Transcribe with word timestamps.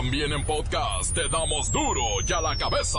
También 0.00 0.32
en 0.32 0.42
podcast 0.46 1.14
te 1.14 1.28
damos 1.28 1.70
duro 1.70 2.00
y 2.26 2.32
a 2.32 2.40
la 2.40 2.56
cabeza. 2.56 2.98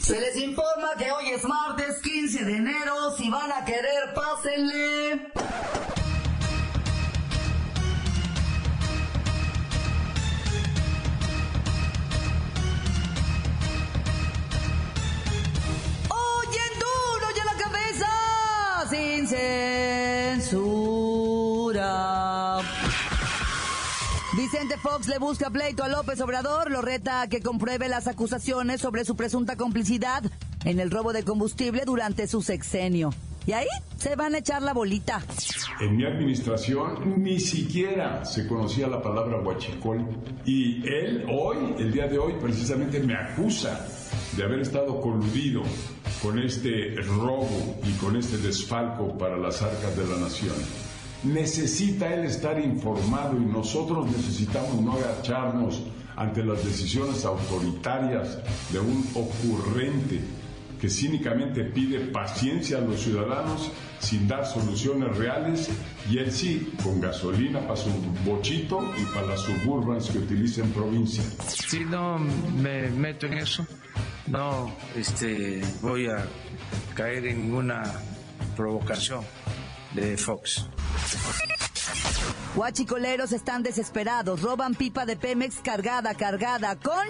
Se 0.00 0.18
les 0.18 0.34
informa 0.36 0.94
que 0.96 1.10
hoy 1.10 1.28
es 1.28 1.44
martes 1.44 2.00
15 2.02 2.44
de 2.46 2.56
enero. 2.56 3.14
Si 3.18 3.28
van 3.28 3.52
a 3.52 3.66
querer, 3.66 4.14
pásenle. 4.14 5.30
Vicente 24.58 24.82
Fox 24.82 25.06
le 25.06 25.18
busca 25.20 25.50
pleito 25.50 25.84
a 25.84 25.88
López 25.88 26.20
Obrador, 26.20 26.68
lo 26.72 26.82
reta 26.82 27.20
a 27.20 27.28
que 27.28 27.40
compruebe 27.40 27.88
las 27.88 28.08
acusaciones 28.08 28.80
sobre 28.80 29.04
su 29.04 29.14
presunta 29.14 29.54
complicidad 29.54 30.24
en 30.64 30.80
el 30.80 30.90
robo 30.90 31.12
de 31.12 31.22
combustible 31.22 31.84
durante 31.86 32.26
su 32.26 32.42
sexenio. 32.42 33.14
Y 33.46 33.52
ahí 33.52 33.68
se 33.98 34.16
van 34.16 34.34
a 34.34 34.38
echar 34.38 34.62
la 34.62 34.72
bolita. 34.72 35.22
En 35.80 35.96
mi 35.96 36.04
administración 36.04 37.22
ni 37.22 37.38
siquiera 37.38 38.24
se 38.24 38.48
conocía 38.48 38.88
la 38.88 39.00
palabra 39.00 39.40
huachicol. 39.40 40.04
Y 40.44 40.84
él 40.88 41.24
hoy, 41.30 41.76
el 41.78 41.92
día 41.92 42.08
de 42.08 42.18
hoy, 42.18 42.32
precisamente 42.40 42.98
me 42.98 43.14
acusa 43.14 43.86
de 44.36 44.42
haber 44.42 44.58
estado 44.58 45.00
coludido 45.00 45.62
con 46.20 46.36
este 46.36 46.96
robo 47.02 47.78
y 47.84 47.92
con 47.98 48.16
este 48.16 48.36
desfalco 48.38 49.16
para 49.16 49.36
las 49.36 49.62
arcas 49.62 49.96
de 49.96 50.04
la 50.04 50.18
nación. 50.18 50.56
Necesita 51.24 52.14
él 52.14 52.24
estar 52.24 52.60
informado 52.60 53.36
y 53.36 53.44
nosotros 53.44 54.06
necesitamos 54.06 54.80
no 54.80 54.92
agacharnos 54.92 55.82
ante 56.16 56.44
las 56.44 56.64
decisiones 56.64 57.24
autoritarias 57.24 58.38
de 58.72 58.80
un 58.80 59.04
ocurrente 59.14 60.20
que 60.80 60.88
cínicamente 60.88 61.64
pide 61.64 62.00
paciencia 62.06 62.78
a 62.78 62.80
los 62.80 63.00
ciudadanos 63.00 63.70
sin 63.98 64.28
dar 64.28 64.46
soluciones 64.46 65.16
reales 65.16 65.68
y 66.08 66.18
él 66.18 66.30
sí, 66.30 66.72
con 66.82 67.00
gasolina 67.00 67.60
para 67.60 67.76
su 67.76 67.90
bochito 68.24 68.80
y 68.96 69.04
para 69.12 69.26
las 69.28 69.40
suburbans 69.40 70.08
que 70.10 70.18
utiliza 70.18 70.62
en 70.62 70.70
provincia. 70.70 71.22
Si 71.48 71.84
no 71.84 72.18
me 72.18 72.90
meto 72.90 73.26
en 73.26 73.34
eso, 73.34 73.66
no 74.28 74.72
este, 74.94 75.60
voy 75.82 76.06
a 76.06 76.24
caer 76.94 77.26
en 77.26 77.42
ninguna 77.42 77.82
provocación 78.56 79.22
de 79.94 80.16
Fox. 80.16 80.68
Huachicoleros 82.56 83.32
están 83.32 83.62
desesperados, 83.62 84.42
roban 84.42 84.74
pipa 84.74 85.06
de 85.06 85.16
Pemex 85.16 85.56
cargada, 85.62 86.14
cargada 86.14 86.76
con 86.76 87.06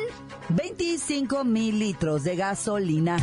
25 0.51 1.45
mil 1.45 1.79
litros 1.79 2.25
de 2.25 2.37
gasolina. 2.37 3.17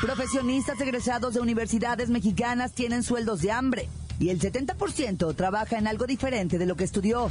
Profesionistas 0.00 0.80
egresados 0.80 1.34
de 1.34 1.40
universidades 1.40 2.08
mexicanas 2.10 2.72
tienen 2.72 3.02
sueldos 3.02 3.42
de 3.42 3.52
hambre 3.52 3.88
y 4.18 4.30
el 4.30 4.40
70% 4.40 5.34
trabaja 5.34 5.78
en 5.78 5.86
algo 5.86 6.06
diferente 6.06 6.58
de 6.58 6.66
lo 6.66 6.76
que 6.76 6.84
estudió. 6.84 7.30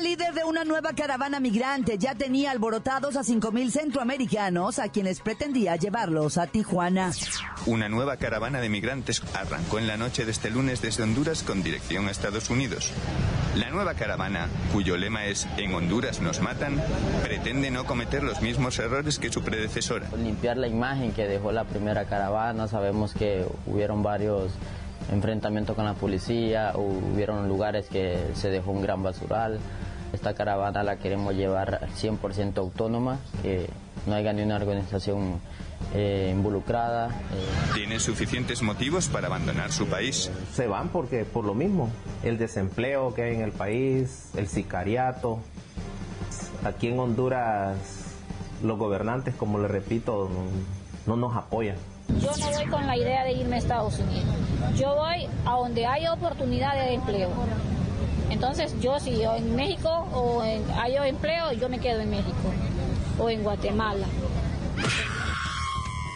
Líder 0.00 0.32
de 0.32 0.44
una 0.44 0.64
nueva 0.64 0.92
caravana 0.92 1.40
migrante. 1.40 1.98
Ya 1.98 2.14
tenía 2.14 2.52
alborotados 2.52 3.16
a 3.16 3.22
5.000 3.22 3.70
centroamericanos 3.70 4.78
a 4.78 4.88
quienes 4.90 5.20
pretendía 5.20 5.74
llevarlos 5.74 6.38
a 6.38 6.46
Tijuana. 6.46 7.10
Una 7.66 7.88
nueva 7.88 8.16
caravana 8.16 8.60
de 8.60 8.68
migrantes 8.68 9.22
arrancó 9.34 9.78
en 9.80 9.88
la 9.88 9.96
noche 9.96 10.24
de 10.24 10.30
este 10.30 10.50
lunes 10.50 10.80
desde 10.80 11.02
Honduras 11.02 11.42
con 11.42 11.64
dirección 11.64 12.06
a 12.06 12.12
Estados 12.12 12.48
Unidos. 12.48 12.92
La 13.56 13.70
nueva 13.70 13.94
caravana, 13.94 14.48
cuyo 14.72 14.96
lema 14.96 15.26
es 15.26 15.48
En 15.56 15.74
Honduras 15.74 16.20
nos 16.20 16.40
matan, 16.40 16.80
pretende 17.24 17.72
no 17.72 17.84
cometer 17.84 18.22
los 18.22 18.40
mismos 18.40 18.78
errores 18.78 19.18
que 19.18 19.32
su 19.32 19.42
predecesora. 19.42 20.08
Limpiar 20.16 20.58
la 20.58 20.68
imagen 20.68 21.10
que 21.10 21.26
dejó 21.26 21.50
la 21.50 21.64
primera 21.64 22.04
caravana, 22.04 22.68
sabemos 22.68 23.14
que 23.14 23.44
hubieron 23.66 24.04
varios 24.04 24.52
enfrentamientos 25.10 25.74
con 25.74 25.86
la 25.86 25.94
policía, 25.94 26.72
hubieron 26.76 27.48
lugares 27.48 27.88
que 27.88 28.18
se 28.34 28.48
dejó 28.48 28.70
un 28.70 28.82
gran 28.82 29.02
basural. 29.02 29.58
Esta 30.12 30.34
caravana 30.34 30.82
la 30.82 30.96
queremos 30.98 31.34
llevar 31.34 31.88
100% 32.00 32.56
autónoma, 32.58 33.18
que 33.42 33.68
no 34.06 34.14
haya 34.14 34.32
ni 34.32 34.42
una 34.42 34.56
organización 34.56 35.40
eh, 35.94 36.30
involucrada. 36.34 37.08
eh. 37.08 37.72
Tienen 37.74 38.00
suficientes 38.00 38.62
motivos 38.62 39.08
para 39.08 39.26
abandonar 39.26 39.70
su 39.70 39.86
país. 39.86 40.30
se 40.52 40.66
van 40.66 40.88
porque 40.88 41.24
por 41.24 41.44
lo 41.44 41.54
mismo, 41.54 41.90
el 42.22 42.38
desempleo 42.38 43.14
que 43.14 43.22
hay 43.24 43.34
en 43.36 43.42
el 43.42 43.52
país, 43.52 44.30
el 44.36 44.48
sicariato. 44.48 45.40
Aquí 46.64 46.88
en 46.88 46.98
Honduras 46.98 47.76
los 48.62 48.78
gobernantes, 48.78 49.34
como 49.36 49.58
le 49.58 49.68
repito, 49.68 50.28
no, 51.06 51.14
no 51.14 51.28
nos 51.28 51.36
apoyan. 51.36 51.76
Yo 52.20 52.30
no 52.36 52.50
voy 52.50 52.66
con 52.66 52.86
la 52.86 52.96
idea 52.96 53.22
de 53.24 53.32
irme 53.32 53.56
a 53.56 53.58
Estados 53.58 53.98
Unidos. 53.98 54.34
Yo 54.74 54.94
voy 54.96 55.28
a 55.46 55.52
donde 55.52 55.86
hay 55.86 56.06
oportunidades 56.08 56.86
de 56.86 56.94
empleo. 56.94 57.28
Entonces, 58.30 58.74
yo 58.80 58.98
si 59.00 59.18
yo 59.18 59.34
en 59.36 59.56
México 59.56 59.88
o 60.12 60.42
en, 60.44 60.62
hay 60.72 60.96
empleo, 60.96 61.52
yo 61.52 61.68
me 61.68 61.78
quedo 61.80 62.00
en 62.00 62.10
México 62.10 62.52
o 63.18 63.30
en 63.30 63.42
Guatemala. 63.42 64.06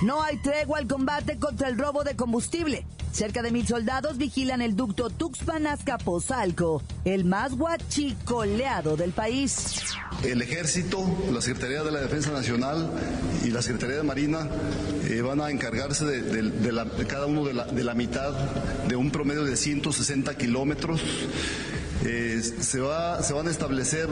No 0.02 0.22
hay 0.22 0.36
tregua 0.38 0.78
al 0.78 0.86
combate 0.88 1.38
contra 1.38 1.68
el 1.68 1.78
robo 1.78 2.02
de 2.02 2.16
combustible. 2.16 2.84
Cerca 3.12 3.42
de 3.42 3.50
mil 3.50 3.66
soldados 3.66 4.16
vigilan 4.16 4.62
el 4.62 4.74
ducto 4.74 5.10
Tuxpan-Azcapotzalco, 5.10 6.82
el 7.04 7.24
más 7.26 7.52
guachicoleado 7.54 8.96
del 8.96 9.12
país. 9.12 9.82
El 10.24 10.40
Ejército, 10.42 10.98
la 11.30 11.40
Secretaría 11.42 11.82
de 11.82 11.92
la 11.92 12.00
Defensa 12.00 12.30
Nacional 12.32 12.90
y 13.44 13.50
la 13.50 13.60
Secretaría 13.60 13.96
de 13.96 14.02
Marina 14.02 14.48
eh, 15.08 15.20
van 15.20 15.40
a 15.42 15.50
encargarse 15.50 16.04
de, 16.06 16.22
de- 16.22 16.50
de 16.50 16.72
la- 16.72 16.84
de 16.86 17.06
cada 17.06 17.26
uno 17.26 17.44
de 17.44 17.52
la, 17.54 17.64
de 17.66 17.84
la 17.84 17.94
mitad 17.94 18.32
de 18.88 18.96
un 18.96 19.10
promedio 19.10 19.44
de 19.44 19.56
160 19.56 20.34
kilómetros. 20.36 21.00
Eh, 22.04 22.42
se, 22.42 22.80
va, 22.80 23.22
se 23.22 23.32
van 23.32 23.46
a 23.46 23.50
establecer 23.50 24.08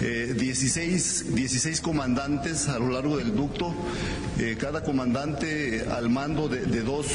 eh, 0.00 0.34
16, 0.36 1.34
16 1.34 1.80
comandantes 1.80 2.68
a 2.68 2.78
lo 2.78 2.90
largo 2.90 3.16
del 3.16 3.34
ducto, 3.34 3.74
eh, 4.38 4.56
cada 4.58 4.84
comandante 4.84 5.84
al 5.90 6.08
mando 6.10 6.48
de, 6.48 6.60
de 6.64 6.82
dos, 6.82 7.06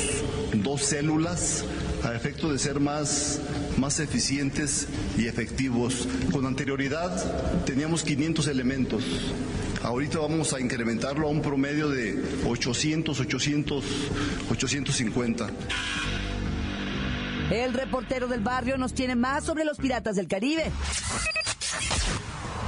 dos 0.56 0.82
células 0.82 1.64
a 2.04 2.14
efecto 2.14 2.52
de 2.52 2.60
ser 2.60 2.82
más, 2.82 3.40
más 3.78 4.00
eficientes 4.00 4.88
y 5.18 5.28
efectivos. 5.28 6.08
Con 6.32 6.46
anterioridad 6.46 7.64
teníamos 7.66 8.04
500 8.04 8.48
elementos. 8.48 9.04
Ahorita 9.84 10.20
vamos 10.20 10.54
a 10.54 10.60
incrementarlo 10.60 11.28
a 11.28 11.32
un 11.32 11.42
promedio 11.42 11.90
de 11.90 12.22
800, 12.46 13.20
800, 13.20 13.84
850. 14.52 15.50
El 17.50 17.74
reportero 17.74 18.28
del 18.28 18.42
barrio 18.42 18.78
nos 18.78 18.94
tiene 18.94 19.16
más 19.16 19.46
sobre 19.46 19.64
los 19.64 19.78
piratas 19.78 20.18
del 20.18 20.28
Caribe. 20.28 20.70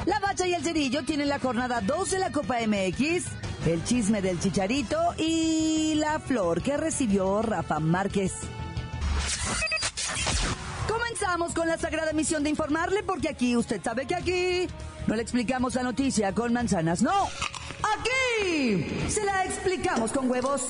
La 0.06 0.20
Bacha 0.20 0.48
y 0.48 0.54
el 0.54 0.64
Cerillo 0.64 1.04
tienen 1.04 1.28
la 1.28 1.40
jornada 1.40 1.82
2 1.82 2.12
de 2.12 2.20
la 2.20 2.32
Copa 2.32 2.58
MX, 2.66 3.26
el 3.68 3.84
chisme 3.84 4.22
del 4.22 4.40
Chicharito 4.40 4.98
y 5.18 5.96
la 5.96 6.20
flor 6.20 6.62
que 6.62 6.78
recibió 6.78 7.42
Rafa 7.42 7.80
Márquez. 7.80 8.34
Comenzamos 10.88 11.54
con 11.54 11.68
la 11.68 11.78
sagrada 11.78 12.14
misión 12.14 12.44
de 12.44 12.50
informarle 12.50 13.04
porque 13.04 13.28
aquí, 13.28 13.58
usted 13.58 13.82
sabe 13.84 14.08
que 14.08 14.16
aquí 14.16 14.68
no 15.08 15.16
le 15.16 15.22
explicamos 15.22 15.76
la 15.76 15.84
noticia 15.84 16.34
con 16.34 16.54
manzanas, 16.54 17.02
no. 17.02 17.28
Aquí 17.98 19.10
se 19.10 19.26
la 19.26 19.44
explicamos 19.44 20.12
con 20.12 20.30
huevos. 20.32 20.70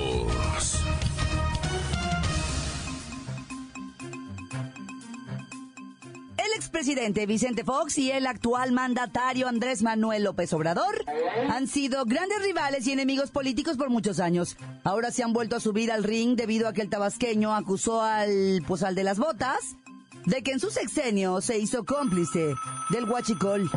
Expresidente 6.81 7.27
Vicente 7.27 7.63
Fox 7.63 7.99
y 7.99 8.09
el 8.09 8.25
actual 8.25 8.71
mandatario 8.71 9.47
Andrés 9.47 9.83
Manuel 9.83 10.23
López 10.23 10.51
Obrador 10.51 11.05
han 11.47 11.67
sido 11.67 12.05
grandes 12.05 12.41
rivales 12.41 12.87
y 12.87 12.91
enemigos 12.91 13.29
políticos 13.29 13.77
por 13.77 13.91
muchos 13.91 14.19
años. 14.19 14.57
Ahora 14.83 15.11
se 15.11 15.21
han 15.21 15.31
vuelto 15.31 15.55
a 15.55 15.59
subir 15.59 15.91
al 15.91 16.03
ring 16.03 16.35
debido 16.35 16.67
a 16.67 16.73
que 16.73 16.81
el 16.81 16.89
tabasqueño 16.89 17.53
acusó 17.53 18.01
al, 18.01 18.63
pues 18.65 18.81
al 18.81 18.95
de 18.95 19.03
las 19.03 19.19
botas 19.19 19.59
de 20.25 20.41
que 20.41 20.53
en 20.53 20.59
su 20.59 20.71
sexenio 20.71 21.39
se 21.39 21.59
hizo 21.59 21.85
cómplice 21.85 22.55
del 22.89 23.07
huachicol. 23.07 23.69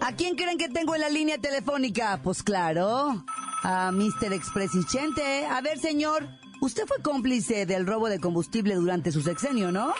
¿A 0.00 0.12
quién 0.16 0.34
creen 0.34 0.56
que 0.56 0.70
tengo 0.70 0.94
en 0.94 1.02
la 1.02 1.10
línea 1.10 1.36
telefónica? 1.36 2.20
Pues 2.24 2.42
claro, 2.42 3.22
a 3.62 3.92
Mr. 3.92 4.32
Expresidente. 4.32 5.44
A 5.44 5.60
ver, 5.60 5.78
señor, 5.78 6.26
usted 6.62 6.86
fue 6.86 7.02
cómplice 7.02 7.66
del 7.66 7.86
robo 7.86 8.08
de 8.08 8.18
combustible 8.18 8.76
durante 8.76 9.12
su 9.12 9.20
sexenio, 9.20 9.70
¿no? 9.70 9.92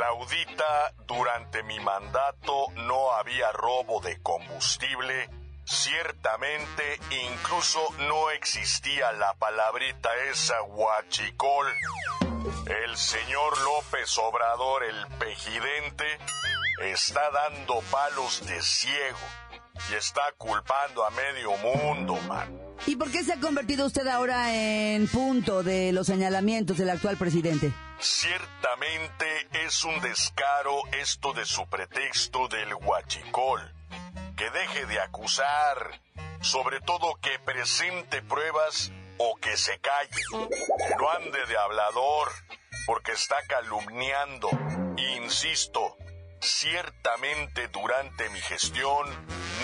Claudita, 0.00 0.94
durante 1.06 1.62
mi 1.62 1.78
mandato 1.78 2.68
no 2.74 3.12
había 3.12 3.52
robo 3.52 4.00
de 4.00 4.18
combustible. 4.22 5.28
Ciertamente, 5.66 6.98
incluso 7.10 7.86
no 8.08 8.30
existía 8.30 9.12
la 9.12 9.34
palabrita 9.34 10.08
esa 10.30 10.62
huachicol. 10.62 11.66
El 12.64 12.96
señor 12.96 13.60
López 13.60 14.16
Obrador, 14.16 14.84
el 14.84 15.06
pejidente, 15.18 16.18
está 16.80 17.30
dando 17.30 17.82
palos 17.90 18.46
de 18.46 18.62
ciego 18.62 19.18
y 19.88 19.94
está 19.94 20.22
culpando 20.36 21.04
a 21.04 21.10
medio 21.10 21.56
mundo, 21.58 22.16
man. 22.28 22.60
¿Y 22.86 22.96
por 22.96 23.10
qué 23.10 23.22
se 23.24 23.32
ha 23.32 23.40
convertido 23.40 23.86
usted 23.86 24.06
ahora 24.06 24.54
en 24.54 25.06
punto 25.08 25.62
de 25.62 25.92
los 25.92 26.06
señalamientos 26.06 26.78
del 26.78 26.90
actual 26.90 27.16
presidente? 27.16 27.72
Ciertamente 27.98 29.48
es 29.64 29.84
un 29.84 30.00
descaro 30.00 30.82
esto 30.92 31.32
de 31.32 31.44
su 31.44 31.66
pretexto 31.68 32.48
del 32.48 32.74
huachicol. 32.74 33.74
Que 34.36 34.50
deje 34.50 34.86
de 34.86 35.00
acusar, 35.00 36.00
sobre 36.40 36.80
todo 36.80 37.14
que 37.20 37.38
presente 37.40 38.22
pruebas 38.22 38.90
o 39.18 39.36
que 39.36 39.56
se 39.56 39.78
calle. 39.78 40.48
Que 40.88 40.94
no 40.96 41.10
ande 41.10 41.46
de 41.46 41.58
hablador, 41.58 42.28
porque 42.86 43.12
está 43.12 43.36
calumniando. 43.46 44.48
Insisto, 45.16 45.96
Ciertamente 46.40 47.68
durante 47.68 48.30
mi 48.30 48.40
gestión 48.40 49.06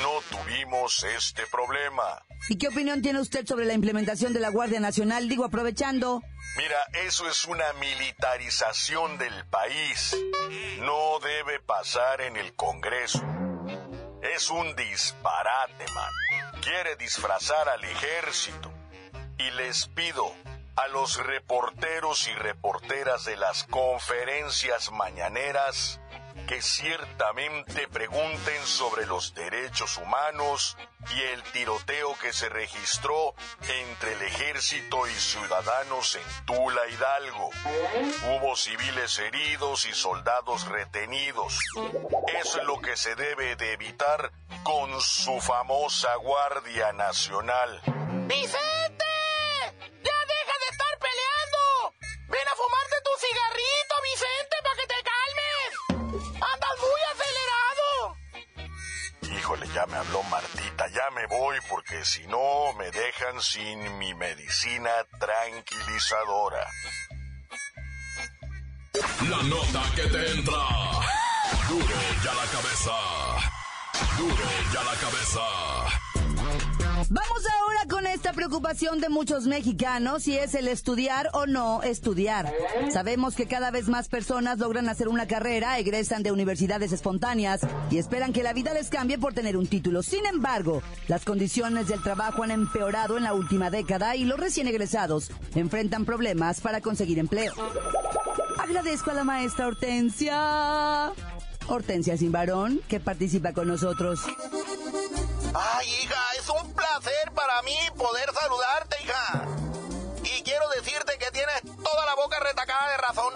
no 0.03 0.21
tuvimos 0.31 1.05
este 1.05 1.47
problema. 1.47 2.25
¿Y 2.49 2.59
qué 2.59 2.69
opinión 2.69 3.03
tiene 3.03 3.21
usted 3.21 3.47
sobre 3.47 3.65
la 3.65 3.75
implementación 3.75 4.33
de 4.33 4.41
la 4.41 4.51
Guardia 4.51 4.81
Nacional? 4.81 5.29
Digo, 5.29 5.45
aprovechando. 5.45 6.23
Mira, 6.57 6.79
eso 7.07 7.29
es 7.29 7.45
una 7.45 7.73
militarización 7.75 9.19
del 9.19 9.47
país. 9.47 10.17
No 10.79 11.19
debe 11.21 11.61
pasar 11.61 12.21
en 12.21 12.37
el 12.37 12.55
Congreso. 12.55 13.23
Es 14.23 14.51
un 14.51 14.75
disparate, 14.77 15.85
man. 15.95 16.13
Quiere 16.63 16.97
disfrazar 16.97 17.69
al 17.69 17.85
ejército. 17.85 18.73
Y 19.39 19.51
les 19.51 19.87
pido 19.89 20.33
a 20.77 20.89
los 20.89 21.17
reporteros 21.25 22.29
y 22.29 22.35
reporteras 22.35 23.25
de 23.25 23.37
las 23.37 23.65
conferencias 23.65 24.93
mañaneras 24.93 26.01
que 26.47 26.63
ciertamente 26.63 27.89
pregunten 27.89 28.67
sobre 28.67 29.07
los 29.07 29.35
derechos 29.35 29.97
humanos 29.97 30.77
y 31.15 31.21
el 31.21 31.43
tiroteo 31.45 32.17
que 32.21 32.33
se 32.33 32.49
registró 32.49 33.35
entre 33.63 34.13
el 34.13 34.23
ejército 34.23 35.07
y 35.09 35.15
ciudadanos 35.15 36.15
en 36.15 36.47
Tula 36.47 36.87
Hidalgo. 36.89 37.51
Hubo 38.31 38.55
civiles 38.55 39.19
heridos 39.19 39.87
y 39.87 39.93
soldados 39.93 40.69
retenidos. 40.69 41.59
Es 42.41 42.57
lo 42.65 42.81
que 42.81 42.97
se 42.97 43.17
debe 43.17 43.57
de 43.57 43.73
evitar 43.73 44.31
con 44.63 45.01
su 45.01 45.41
famosa 45.41 46.15
Guardia 46.17 46.93
Nacional. 46.93 47.83
Me 61.11 61.27
voy 61.27 61.57
porque 61.69 62.05
si 62.05 62.27
no 62.27 62.73
me 62.75 62.91
dejan 62.91 63.41
sin 63.41 63.99
mi 63.99 64.15
medicina 64.15 64.91
tranquilizadora. 65.19 66.67
La 69.29 69.43
nota 69.43 69.83
que 69.95 70.03
te 70.03 70.31
entra. 70.33 70.67
Duro 71.69 71.97
ya 72.25 72.35
la 72.35 72.47
cabeza. 72.47 72.93
Duro 74.17 74.45
ya 74.73 74.83
la 74.83 74.95
cabeza. 74.95 76.06
Vamos 77.09 77.43
ahora 77.61 77.81
con 77.89 78.07
esta 78.07 78.33
preocupación 78.33 79.01
de 79.01 79.09
muchos 79.09 79.47
mexicanos 79.47 80.27
y 80.27 80.37
es 80.37 80.55
el 80.57 80.67
estudiar 80.67 81.31
o 81.35 81.47
no 81.47 81.85
estudiar. 81.85 82.53
Sabemos 82.93 83.37
que 83.37 83.47
cada 83.47 83.71
vez 83.71 83.87
más 83.89 84.09
personas 84.09 84.59
logran 84.59 84.89
hacer 84.89 85.07
una 85.07 85.29
carrera, 85.29 85.79
egresan 85.79 86.25
de 86.25 86.33
universidades 86.33 86.91
espontáneas 86.91 87.61
y 87.91 87.99
esperan 87.99 88.33
que 88.33 88.43
la 88.43 88.53
vida 88.53 88.75
les 88.75 88.89
cambie 88.89 89.19
por 89.19 89.35
tener 89.35 89.57
un 89.57 89.69
título. 89.69 90.03
Sin 90.03 90.27
embargo, 90.27 90.83
las 91.07 91.25
condiciones 91.25 91.87
del 91.87 92.03
trabajo 92.03 92.43
han 92.43 92.51
empeorado 92.51 93.17
en 93.17 93.23
la 93.23 93.35
última 93.35 93.71
década 93.71 94.17
y 94.17 94.25
los 94.25 94.41
recién 94.41 94.67
egresados 94.67 95.31
enfrentan 95.55 96.05
problemas 96.05 96.61
para 96.61 96.81
conseguir 96.81 97.21
empleo. 97.21 97.53
Agradezco 98.59 99.13
a 99.13 99.15
la 99.15 99.23
maestra 99.23 99.69
Hortensia. 99.69 101.13
Hortensia 101.69 102.17
Sin 102.17 102.33
Varón, 102.33 102.81
que 102.89 102.99
participa 102.99 103.53
con 103.53 103.69
nosotros. 103.69 104.21
Ay, 105.59 105.89
hija, 106.03 106.23
es 106.39 106.49
un 106.51 106.75
placer 106.75 107.33
para 107.35 107.63
mí 107.63 107.77
poder 107.97 108.31
saludarte, 108.33 109.03
hija. 109.03 109.47
Y 110.23 110.43
quiero 110.43 110.69
decirte 110.69 111.17
que 111.19 111.31
tienes 111.31 111.63
toda 111.83 112.05
la 112.05 112.15
boca 112.15 112.39
retacada 112.41 112.91
de 112.91 112.97
razón. 112.99 113.35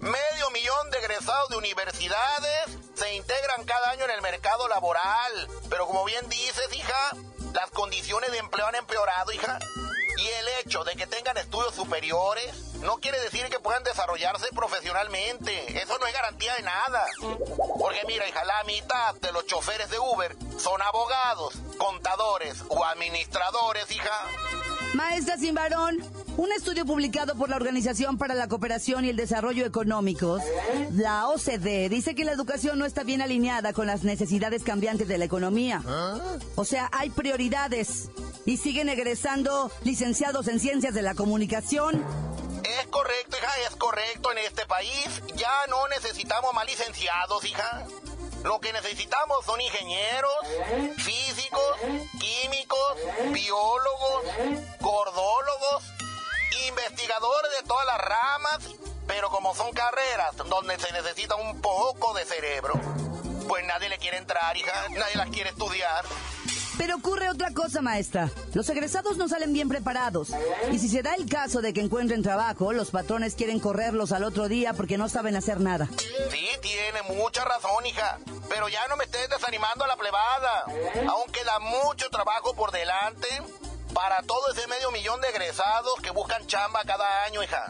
Medio 0.00 0.50
millón 0.50 0.90
de 0.90 0.98
egresados 0.98 1.50
de 1.50 1.56
universidades 1.56 2.78
se 2.94 3.14
integran 3.14 3.64
cada 3.64 3.90
año 3.90 4.04
en 4.04 4.10
el 4.10 4.22
mercado 4.22 4.66
laboral. 4.66 5.48
Pero 5.70 5.86
como 5.86 6.04
bien 6.04 6.28
dices, 6.28 6.68
hija, 6.72 7.10
las 7.54 7.70
condiciones 7.70 8.32
de 8.32 8.38
empleo 8.38 8.66
han 8.66 8.74
empeorado, 8.74 9.30
hija. 9.30 9.60
Y 10.18 10.26
el 10.26 10.48
hecho 10.60 10.82
de 10.82 10.96
que 10.96 11.06
tengan 11.06 11.36
estudios 11.36 11.76
superiores 11.76 12.71
no 12.82 12.96
quiere 12.98 13.20
decir 13.20 13.46
que 13.46 13.58
puedan 13.60 13.82
desarrollarse 13.84 14.46
profesionalmente. 14.54 15.80
Eso 15.80 15.98
no 15.98 16.06
es 16.06 16.12
garantía 16.12 16.54
de 16.56 16.62
nada. 16.62 17.04
Porque 17.78 18.00
mira, 18.06 18.28
hija, 18.28 18.44
la 18.44 18.64
mitad 18.64 19.14
de 19.20 19.32
los 19.32 19.46
choferes 19.46 19.90
de 19.90 19.98
Uber 19.98 20.36
son 20.58 20.80
abogados, 20.82 21.54
contadores 21.78 22.62
o 22.68 22.84
administradores, 22.84 23.90
hija. 23.90 24.10
Maestra 24.94 25.38
Sin 25.38 25.54
Varón, 25.54 25.98
un 26.36 26.52
estudio 26.52 26.84
publicado 26.84 27.34
por 27.34 27.48
la 27.48 27.56
Organización 27.56 28.18
para 28.18 28.34
la 28.34 28.48
Cooperación 28.48 29.06
y 29.06 29.08
el 29.08 29.16
Desarrollo 29.16 29.64
Económicos, 29.64 30.42
la 30.92 31.28
OCDE, 31.28 31.88
dice 31.88 32.14
que 32.14 32.26
la 32.26 32.32
educación 32.32 32.78
no 32.78 32.84
está 32.84 33.02
bien 33.02 33.22
alineada 33.22 33.72
con 33.72 33.86
las 33.86 34.02
necesidades 34.04 34.62
cambiantes 34.64 35.08
de 35.08 35.16
la 35.16 35.24
economía. 35.24 35.82
O 36.56 36.64
sea, 36.66 36.90
hay 36.92 37.08
prioridades 37.08 38.10
y 38.44 38.58
siguen 38.58 38.90
egresando 38.90 39.70
licenciados 39.82 40.46
en 40.48 40.60
ciencias 40.60 40.92
de 40.92 41.02
la 41.02 41.14
comunicación. 41.14 42.04
Correcto, 42.92 43.38
hija, 43.38 43.50
es 43.66 43.76
correcto. 43.76 44.32
En 44.32 44.38
este 44.38 44.66
país 44.66 45.22
ya 45.34 45.66
no 45.68 45.88
necesitamos 45.88 46.52
más 46.52 46.66
licenciados, 46.66 47.42
hija. 47.44 47.86
Lo 48.44 48.60
que 48.60 48.70
necesitamos 48.72 49.46
son 49.46 49.58
ingenieros, 49.62 50.34
físicos, 50.98 51.76
químicos, 52.20 52.96
biólogos, 53.30 54.24
gordólogos, 54.80 55.84
investigadores 56.68 57.50
de 57.62 57.66
todas 57.66 57.86
las 57.86 57.98
ramas, 57.98 58.58
pero 59.06 59.30
como 59.30 59.54
son 59.54 59.72
carreras 59.72 60.36
donde 60.36 60.78
se 60.78 60.92
necesita 60.92 61.34
un 61.36 61.62
poco 61.62 62.12
de 62.12 62.26
cerebro, 62.26 62.74
pues 63.48 63.64
nadie 63.64 63.88
le 63.88 63.96
quiere 63.96 64.18
entrar, 64.18 64.54
hija, 64.54 64.88
nadie 64.90 65.16
las 65.16 65.30
quiere 65.30 65.48
estudiar. 65.48 66.04
Pero 66.78 66.96
ocurre 66.96 67.28
otra 67.28 67.52
cosa, 67.52 67.82
maestra. 67.82 68.30
Los 68.54 68.68
egresados 68.68 69.16
no 69.16 69.28
salen 69.28 69.52
bien 69.52 69.68
preparados. 69.68 70.30
Y 70.70 70.78
si 70.78 70.88
se 70.88 71.02
da 71.02 71.14
el 71.14 71.28
caso 71.28 71.60
de 71.60 71.72
que 71.72 71.80
encuentren 71.80 72.22
trabajo, 72.22 72.72
los 72.72 72.90
patrones 72.90 73.34
quieren 73.34 73.60
correrlos 73.60 74.12
al 74.12 74.24
otro 74.24 74.48
día 74.48 74.72
porque 74.72 74.98
no 74.98 75.08
saben 75.08 75.36
hacer 75.36 75.60
nada. 75.60 75.88
Sí, 76.30 76.48
tiene 76.60 77.02
mucha 77.16 77.44
razón, 77.44 77.86
hija. 77.86 78.18
Pero 78.48 78.68
ya 78.68 78.86
no 78.88 78.96
me 78.96 79.04
estés 79.04 79.28
desanimando 79.28 79.84
a 79.84 79.88
la 79.88 79.96
plebada. 79.96 80.64
Aún 81.08 81.30
queda 81.32 81.58
mucho 81.58 82.08
trabajo 82.10 82.54
por 82.54 82.72
delante 82.72 83.28
para 83.94 84.22
todo 84.22 84.52
ese 84.52 84.66
medio 84.68 84.90
millón 84.90 85.20
de 85.20 85.28
egresados 85.28 85.94
que 86.02 86.10
buscan 86.10 86.46
chamba 86.46 86.82
cada 86.84 87.24
año, 87.24 87.42
hija. 87.42 87.66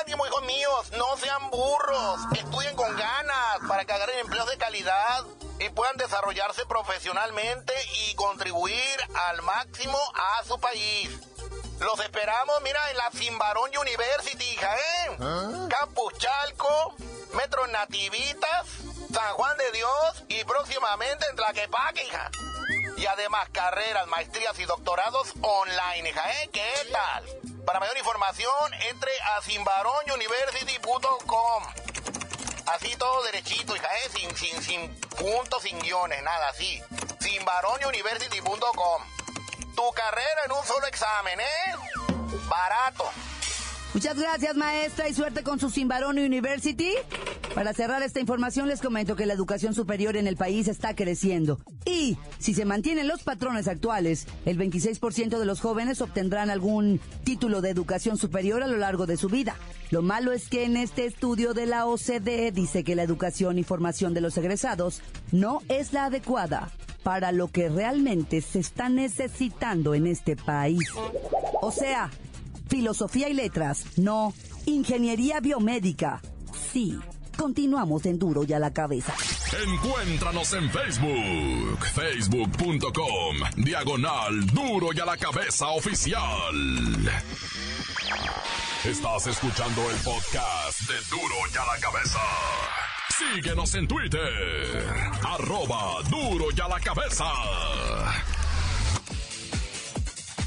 Ánimo, 0.00 0.26
hijos 0.26 0.42
míos, 0.44 0.92
no 0.92 1.16
sean 1.16 1.50
burros. 1.50 2.20
Estudien 2.36 2.76
con 2.76 2.96
ganas 2.96 3.58
para 3.68 3.84
que 3.84 3.92
agarren 3.92 4.18
empleos 4.20 4.48
de 4.48 4.56
calidad 4.56 5.24
y 5.58 5.68
puedan 5.70 5.96
desarrollarse 5.96 6.64
profesionalmente 6.66 7.72
y 8.06 8.14
contribuir 8.14 8.98
al 9.28 9.42
máximo 9.42 9.98
a 10.14 10.44
su 10.44 10.58
país. 10.60 11.10
Los 11.80 11.98
esperamos, 12.00 12.62
mira, 12.62 12.78
en 12.90 12.96
la 12.96 13.10
Simbarón 13.10 13.70
University, 13.76 14.44
hija, 14.44 14.76
¿eh? 14.76 15.18
Campus 15.68 16.16
Chalco, 16.18 16.94
Metro 17.32 17.66
Nativitas, 17.66 18.66
San 19.12 19.34
Juan 19.34 19.56
de 19.58 19.72
Dios 19.72 20.24
y 20.28 20.44
próximamente 20.44 21.26
en 21.28 21.36
Tlaquepaque, 21.36 22.04
hija. 22.04 22.30
Y 22.96 23.06
además 23.06 23.48
carreras, 23.50 24.06
maestrías 24.06 24.56
y 24.60 24.64
doctorados 24.64 25.32
online, 25.40 26.10
hija, 26.10 26.42
¿eh? 26.42 26.50
¿Qué 26.52 26.70
tal? 26.92 27.51
Para 27.64 27.80
mayor 27.80 27.96
información, 27.96 28.74
entre 28.90 29.10
a 29.36 29.40
simbaronuniversity.com. 29.42 31.62
Así 32.66 32.96
todo 32.96 33.22
derechito, 33.24 33.74
hija, 33.76 33.86
¿eh? 33.86 34.10
Sin, 34.16 34.36
sin, 34.36 34.60
sin 34.62 35.00
puntos, 35.10 35.62
sin 35.62 35.78
guiones, 35.80 36.20
nada 36.22 36.48
así. 36.48 36.82
Sinbaronuniversity.com. 37.20 39.02
Tu 39.76 39.92
carrera 39.92 40.44
en 40.46 40.52
un 40.52 40.64
solo 40.64 40.86
examen, 40.86 41.38
¿eh? 41.40 41.74
Barato. 42.48 43.04
Muchas 43.94 44.18
gracias, 44.18 44.56
maestra, 44.56 45.06
y 45.06 45.12
suerte 45.12 45.42
con 45.42 45.60
su 45.60 45.68
Simbarón 45.68 46.18
University. 46.18 46.92
Para 47.54 47.74
cerrar 47.74 48.02
esta 48.02 48.20
información, 48.20 48.66
les 48.66 48.80
comento 48.80 49.16
que 49.16 49.26
la 49.26 49.34
educación 49.34 49.74
superior 49.74 50.16
en 50.16 50.26
el 50.26 50.36
país 50.36 50.66
está 50.66 50.96
creciendo. 50.96 51.60
Y, 51.84 52.16
si 52.38 52.54
se 52.54 52.64
mantienen 52.64 53.06
los 53.06 53.22
patrones 53.22 53.68
actuales, 53.68 54.26
el 54.46 54.56
26% 54.56 55.38
de 55.38 55.44
los 55.44 55.60
jóvenes 55.60 56.00
obtendrán 56.00 56.48
algún 56.48 57.00
título 57.22 57.60
de 57.60 57.68
educación 57.68 58.16
superior 58.16 58.62
a 58.62 58.66
lo 58.66 58.78
largo 58.78 59.04
de 59.04 59.18
su 59.18 59.28
vida. 59.28 59.56
Lo 59.90 60.00
malo 60.00 60.32
es 60.32 60.48
que 60.48 60.64
en 60.64 60.78
este 60.78 61.04
estudio 61.04 61.52
de 61.52 61.66
la 61.66 61.84
OCDE 61.84 62.50
dice 62.50 62.84
que 62.84 62.96
la 62.96 63.02
educación 63.02 63.58
y 63.58 63.62
formación 63.62 64.14
de 64.14 64.22
los 64.22 64.38
egresados 64.38 65.02
no 65.32 65.60
es 65.68 65.92
la 65.92 66.06
adecuada 66.06 66.70
para 67.02 67.30
lo 67.30 67.48
que 67.48 67.68
realmente 67.68 68.40
se 68.40 68.60
está 68.60 68.88
necesitando 68.88 69.94
en 69.94 70.06
este 70.06 70.34
país. 70.34 70.88
O 71.60 71.70
sea, 71.70 72.10
filosofía 72.72 73.28
y 73.28 73.34
letras, 73.34 73.84
no 73.98 74.32
ingeniería 74.64 75.40
biomédica. 75.40 76.22
Sí, 76.72 76.98
continuamos 77.36 78.06
en 78.06 78.18
duro 78.18 78.44
y 78.48 78.52
a 78.54 78.58
la 78.58 78.72
cabeza. 78.72 79.12
Encuéntranos 79.68 80.54
en 80.54 80.70
Facebook, 80.70 81.84
facebook.com, 81.92 83.36
diagonal 83.58 84.46
duro 84.46 84.88
y 84.94 85.00
a 85.00 85.04
la 85.04 85.18
cabeza 85.18 85.68
oficial. 85.68 86.54
Estás 88.84 89.26
escuchando 89.26 89.90
el 89.90 89.96
podcast 89.98 90.80
de 90.88 90.94
duro 91.10 91.34
y 91.52 91.56
a 91.58 91.74
la 91.74 91.78
cabeza. 91.78 92.20
Síguenos 93.34 93.74
en 93.74 93.86
Twitter, 93.86 94.86
arroba 95.28 96.02
duro 96.08 96.46
y 96.56 96.60
a 96.60 96.68
la 96.68 96.80
cabeza. 96.80 97.26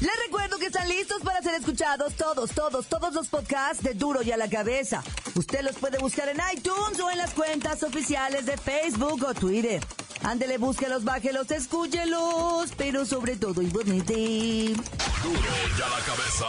Les 0.00 0.10
recuerdo 0.26 0.58
que 0.58 0.66
están 0.66 0.88
listos 0.88 1.22
para 1.22 1.40
ser 1.40 1.54
escuchados 1.54 2.14
todos, 2.14 2.50
todos, 2.50 2.86
todos 2.86 3.14
los 3.14 3.28
podcasts 3.28 3.82
de 3.82 3.94
Duro 3.94 4.22
y 4.22 4.30
a 4.30 4.36
la 4.36 4.48
Cabeza. 4.48 5.02
Usted 5.34 5.62
los 5.62 5.76
puede 5.76 5.98
buscar 5.98 6.28
en 6.28 6.38
iTunes 6.54 7.00
o 7.00 7.10
en 7.10 7.18
las 7.18 7.32
cuentas 7.32 7.82
oficiales 7.82 8.44
de 8.44 8.58
Facebook 8.58 9.24
o 9.26 9.32
Twitter. 9.32 9.82
Ándele, 10.22 10.58
búsquelos, 10.58 11.04
bájelos, 11.04 11.50
escúchelos, 11.50 12.72
pero 12.76 13.06
sobre 13.06 13.36
todo 13.36 13.62
igualmente. 13.62 14.14
Duro 14.14 15.40
y 15.78 15.82
a 15.82 15.88
la 15.88 16.00
cabeza. 16.04 16.46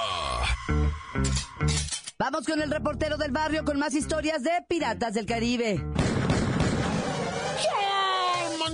Vamos 2.19 2.45
con 2.45 2.61
el 2.61 2.69
reportero 2.69 3.17
del 3.17 3.31
barrio 3.31 3.63
con 3.63 3.79
más 3.79 3.93
historias 3.93 4.43
de 4.43 4.51
Piratas 4.67 5.13
del 5.13 5.25
Caribe. 5.25 5.85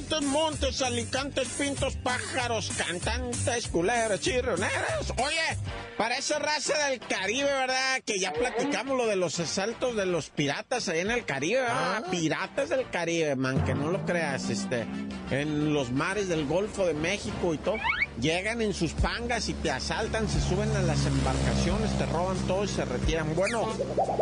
Montes, 0.04 0.30
montes, 0.30 0.82
alicantes, 0.82 1.48
pintos, 1.58 1.96
pájaros, 1.96 2.72
cantantes, 2.78 3.68
culeros, 3.70 4.20
chirroneros. 4.20 5.14
Oye, 5.18 5.58
para 5.98 6.18
esa 6.18 6.40
raza 6.40 6.90
del 6.90 7.00
Caribe, 7.00 7.46
¿verdad? 7.46 8.02
Que 8.06 8.20
ya 8.20 8.34
platicamos 8.34 8.98
lo 8.98 9.08
de 9.08 9.16
los 9.16 9.40
asaltos 9.40 9.96
de 9.96 10.06
los 10.06 10.30
piratas 10.30 10.90
ahí 10.90 11.00
en 11.00 11.10
el 11.10 11.24
Caribe, 11.24 11.62
¿verdad? 11.62 12.04
Piratas 12.12 12.70
del 12.70 12.90
Caribe, 12.90 13.38
man, 13.38 13.64
que 13.64 13.76
no 13.76 13.92
lo 13.92 14.06
creas, 14.06 14.50
este, 14.50 14.86
en 15.32 15.74
los 15.74 15.92
mares 15.92 16.28
del 16.28 16.46
Golfo 16.48 16.86
de 16.86 16.96
México 16.96 17.54
y 17.54 17.58
todo. 17.58 17.78
Llegan 18.20 18.62
en 18.62 18.74
sus 18.74 18.92
pangas 18.92 19.48
y 19.48 19.54
te 19.54 19.72
asaltan, 19.72 20.28
se 20.28 20.42
suben 20.42 20.70
a 20.76 20.82
las 20.82 21.06
embarcaciones, 21.06 21.98
te 21.98 22.06
roban 22.08 22.38
todo 22.46 22.66
y 22.66 22.68
se 22.68 22.84
retiran. 22.84 23.34
Bueno, 23.36 23.70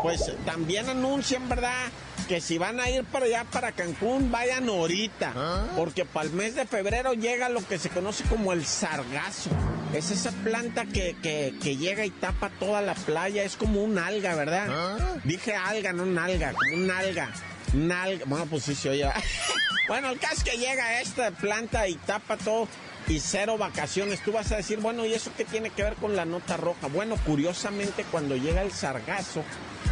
pues 0.04 0.32
también 0.46 0.90
anuncian, 0.90 1.50
¿verdad? 1.50 1.88
Que 2.28 2.42
si 2.42 2.58
van 2.58 2.80
a 2.80 2.90
ir 2.90 3.04
para 3.06 3.26
allá, 3.26 3.46
para 3.46 3.72
Cancún, 3.72 4.32
vayan 4.32 4.68
ahorita. 4.68 5.34
Porque 5.76 6.06
para 6.06 6.28
el 6.28 6.34
mes 6.34 6.56
de 6.56 6.66
febrero 6.66 7.14
llega 7.14 7.50
lo 7.50 7.66
que 7.68 7.78
se 7.78 7.90
conoce 7.90 8.24
como 8.26 8.54
el 8.54 8.66
sargazo. 8.66 9.50
Es 9.94 10.12
esa 10.12 10.32
planta 10.32 10.86
que, 10.86 11.16
que, 11.22 11.54
que 11.62 11.78
llega 11.78 12.06
y 12.06 12.10
tapa 12.10 12.50
toda 12.60 12.82
la 12.82 12.94
playa. 12.94 13.44
Es 13.44 13.56
como 13.56 13.84
un 13.84 13.98
alga, 13.98 14.36
¿verdad? 14.36 14.98
Dije 15.24 15.56
alga, 15.56 15.94
no 15.94 16.04
un 16.04 16.18
alga, 16.18 16.54
como 16.54 16.84
un 16.84 16.92
alga. 16.92 17.30
Un 17.74 17.92
alga. 17.92 18.26
Bueno, 18.26 18.46
pues 18.46 18.64
sí 18.64 18.76
se 18.76 18.90
oye. 18.90 19.10
bueno, 19.88 20.10
el 20.12 20.20
caso 20.20 20.36
es 20.38 20.44
que 20.44 20.58
llega 20.58 21.02
esta 21.02 21.32
planta 21.32 21.88
y 21.88 21.96
tapa 21.96 22.38
todo 22.38 22.68
y 23.08 23.20
cero 23.20 23.58
vacaciones. 23.58 24.24
Tú 24.24 24.32
vas 24.32 24.52
a 24.52 24.58
decir, 24.58 24.80
bueno, 24.80 25.06
¿y 25.06 25.14
eso 25.14 25.32
qué 25.36 25.46
tiene 25.46 25.70
que 25.70 25.84
ver 25.84 25.96
con 25.96 26.16
la 26.16 26.26
nota 26.26 26.58
roja? 26.58 26.88
Bueno, 26.88 27.16
curiosamente 27.26 28.06
cuando 28.12 28.36
llega 28.36 28.62
el 28.62 28.72
sargazo 28.72 29.44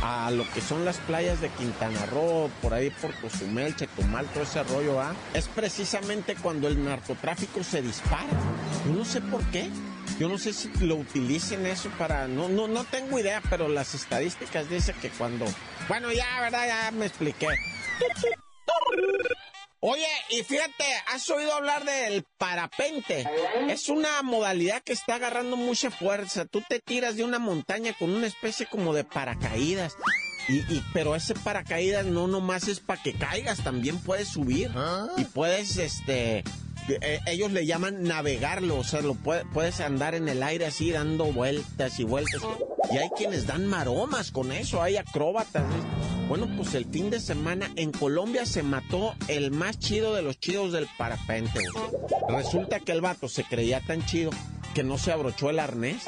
a 0.01 0.31
lo 0.31 0.49
que 0.53 0.61
son 0.61 0.85
las 0.85 0.97
playas 0.97 1.41
de 1.41 1.49
Quintana 1.49 2.05
Roo, 2.05 2.49
por 2.61 2.73
ahí 2.73 2.89
por 2.89 3.13
Cozumel, 3.15 3.75
Chetumal, 3.75 4.25
todo 4.27 4.43
ese 4.43 4.63
rollo, 4.63 5.01
¿ah? 5.01 5.13
Es 5.33 5.47
precisamente 5.47 6.35
cuando 6.35 6.67
el 6.67 6.83
narcotráfico 6.83 7.63
se 7.63 7.81
dispara. 7.81 8.27
Yo 8.85 8.93
no 8.93 9.05
sé 9.05 9.21
por 9.21 9.43
qué. 9.51 9.69
Yo 10.19 10.27
no 10.27 10.37
sé 10.37 10.51
si 10.51 10.69
lo 10.81 10.95
utilicen 10.95 11.65
eso 11.65 11.89
para... 11.97 12.27
No, 12.27 12.49
no, 12.49 12.67
no 12.67 12.83
tengo 12.83 13.19
idea, 13.19 13.41
pero 13.49 13.69
las 13.69 13.93
estadísticas 13.93 14.69
dicen 14.69 14.95
que 15.01 15.09
cuando... 15.09 15.45
Bueno, 15.87 16.11
ya, 16.11 16.41
¿verdad? 16.41 16.67
Ya 16.67 16.91
me 16.91 17.05
expliqué. 17.05 17.47
Oye, 19.81 20.07
y 20.29 20.43
fíjate, 20.43 20.83
¿has 21.07 21.29
oído 21.29 21.53
hablar 21.53 21.86
del 21.86 22.25
parapente? 22.38 23.25
Es 23.69 23.88
una 23.88 24.21
modalidad 24.24 24.81
que 24.83 24.91
está 24.91 25.15
agarrando 25.15 25.55
mucha 25.55 25.89
fuerza. 25.89 26.43
Tú 26.45 26.62
te 26.67 26.79
tiras 26.79 27.15
de 27.15 27.24
una 27.24 27.39
montaña 27.39 27.93
con 27.98 28.09
una 28.09 28.27
especie 28.27 28.65
como 28.65 28.93
de 28.93 29.05
paracaídas. 29.05 29.95
Y, 30.50 30.83
pero 30.93 31.15
ese 31.15 31.33
paracaídas 31.33 32.05
no 32.05 32.27
nomás 32.27 32.67
es 32.67 32.79
para 32.79 33.01
que 33.01 33.13
caigas, 33.13 33.63
también 33.63 34.00
puedes 34.00 34.27
subir. 34.29 34.69
Y 35.15 35.24
puedes, 35.25 35.77
este, 35.77 36.43
eh, 36.89 37.19
ellos 37.27 37.51
le 37.51 37.65
llaman 37.65 38.03
navegarlo, 38.03 38.79
o 38.79 38.83
sea, 38.83 39.01
lo 39.01 39.13
puedes 39.13 39.79
andar 39.79 40.15
en 40.15 40.27
el 40.27 40.43
aire 40.43 40.65
así 40.65 40.91
dando 40.91 41.25
vueltas 41.25 42.00
y 42.00 42.03
vueltas. 42.03 42.41
Y 42.91 42.98
hay 42.98 43.09
quienes 43.15 43.45
dan 43.45 43.67
maromas 43.67 44.31
con 44.31 44.51
eso, 44.51 44.81
hay 44.81 44.98
acróbatas. 44.98 45.63
Bueno, 46.29 46.48
pues 46.55 46.75
el 46.75 46.86
fin 46.86 47.09
de 47.09 47.19
semana 47.19 47.71
en 47.75 47.91
Colombia 47.91 48.45
se 48.45 48.62
mató 48.62 49.15
el 49.27 49.50
más 49.50 49.79
chido 49.79 50.13
de 50.13 50.21
los 50.21 50.39
chidos 50.39 50.71
del 50.71 50.88
parapente. 50.95 51.59
Resulta 52.29 52.79
que 52.79 52.91
el 52.91 53.01
vato 53.01 53.27
se 53.27 53.43
creía 53.43 53.81
tan 53.81 54.05
chido 54.05 54.29
que 54.75 54.83
no 54.83 55.00
se 55.00 55.12
abrochó 55.12 55.50
el 55.50 55.57
arnés 55.57 56.03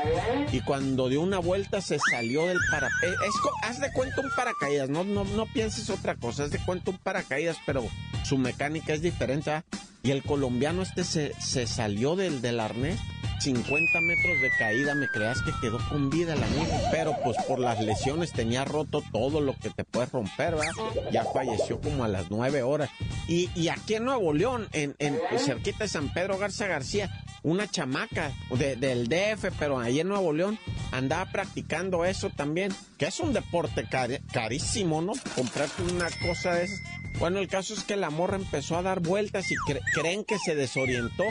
y 0.51 0.62
cuando 0.62 1.10
dio 1.10 1.22
una 1.22 1.40
vuelta 1.40 1.82
se 1.82 1.98
salió 2.12 2.46
del 2.46 2.60
parapente. 2.70 3.18
haz 3.63 3.80
de 3.80 3.92
cuenta 3.92 4.22
un 4.22 4.30
paracaídas, 4.36 4.90
no, 4.90 5.04
no, 5.04 5.24
no 5.24 5.48
pienses 5.48 5.90
otra 5.90 6.16
cosa, 6.16 6.44
haz 6.44 6.51
de 6.51 6.60
cuenta 6.60 6.92
un 6.92 7.00
paracaídas, 7.00 7.58
pero 7.66 7.84
su 8.24 8.38
mecánica 8.38 8.94
es 8.94 9.01
diferente. 9.01 9.63
Y 10.04 10.12
el 10.12 10.22
colombiano 10.22 10.84
este 10.84 11.04
se, 11.04 11.34
se 11.42 11.66
salió 11.66 12.16
del, 12.16 12.44
del 12.44 12.60
arnés 12.60 13.00
50 13.41 14.01
metros 14.01 14.39
de 14.41 14.51
caída, 14.51 14.93
me 14.93 15.07
creas 15.07 15.41
que 15.41 15.51
quedó 15.62 15.79
con 15.89 16.10
vida 16.10 16.36
la 16.36 16.48
niña, 16.48 16.79
pero 16.91 17.15
pues 17.24 17.36
por 17.48 17.60
las 17.60 17.79
lesiones 17.81 18.31
tenía 18.31 18.65
roto 18.65 19.03
todo 19.12 19.41
lo 19.41 19.55
que 19.55 19.69
te 19.71 19.83
puedes 19.83 20.12
romper, 20.12 20.55
¿verdad? 20.55 21.12
Ya 21.12 21.25
falleció 21.25 21.81
como 21.81 22.03
a 22.03 22.07
las 22.07 22.29
9 22.29 22.62
horas. 22.62 22.89
Y, 23.27 23.67
aquí 23.69 23.95
en 23.95 24.05
Nuevo 24.05 24.33
León, 24.33 24.67
en, 24.74 24.95
pues, 25.29 25.45
cerquita 25.45 25.86
de 25.86 25.88
San 25.88 26.13
Pedro 26.13 26.38
Garza 26.38 26.67
García, 26.67 27.10
una 27.43 27.67
chamaca 27.67 28.31
del 28.51 29.07
DF, 29.07 29.51
pero 29.57 29.79
ahí 29.79 30.00
en 30.00 30.10
Nuevo 30.10 30.33
León, 30.33 30.60
andaba 30.91 31.31
practicando 31.31 32.05
eso 32.05 32.29
también, 32.29 32.74
que 32.98 33.05
es 33.07 33.19
un 33.19 33.33
deporte 33.33 33.88
carísimo, 34.31 35.01
¿no? 35.01 35.13
Comprarte 35.36 35.81
una 35.83 36.10
cosa 36.27 36.53
de 36.53 36.65
esas. 36.65 36.79
Bueno, 37.19 37.39
el 37.39 37.48
caso 37.48 37.74
es 37.74 37.83
que 37.83 37.98
la 37.98 38.10
morra 38.10 38.36
empezó 38.36 38.77
a 38.77 38.81
dar 38.81 39.00
vueltas 39.00 39.51
y 39.51 39.55
creen 39.93 40.24
que 40.24 40.38
se 40.39 40.55
desorientó 40.55 41.24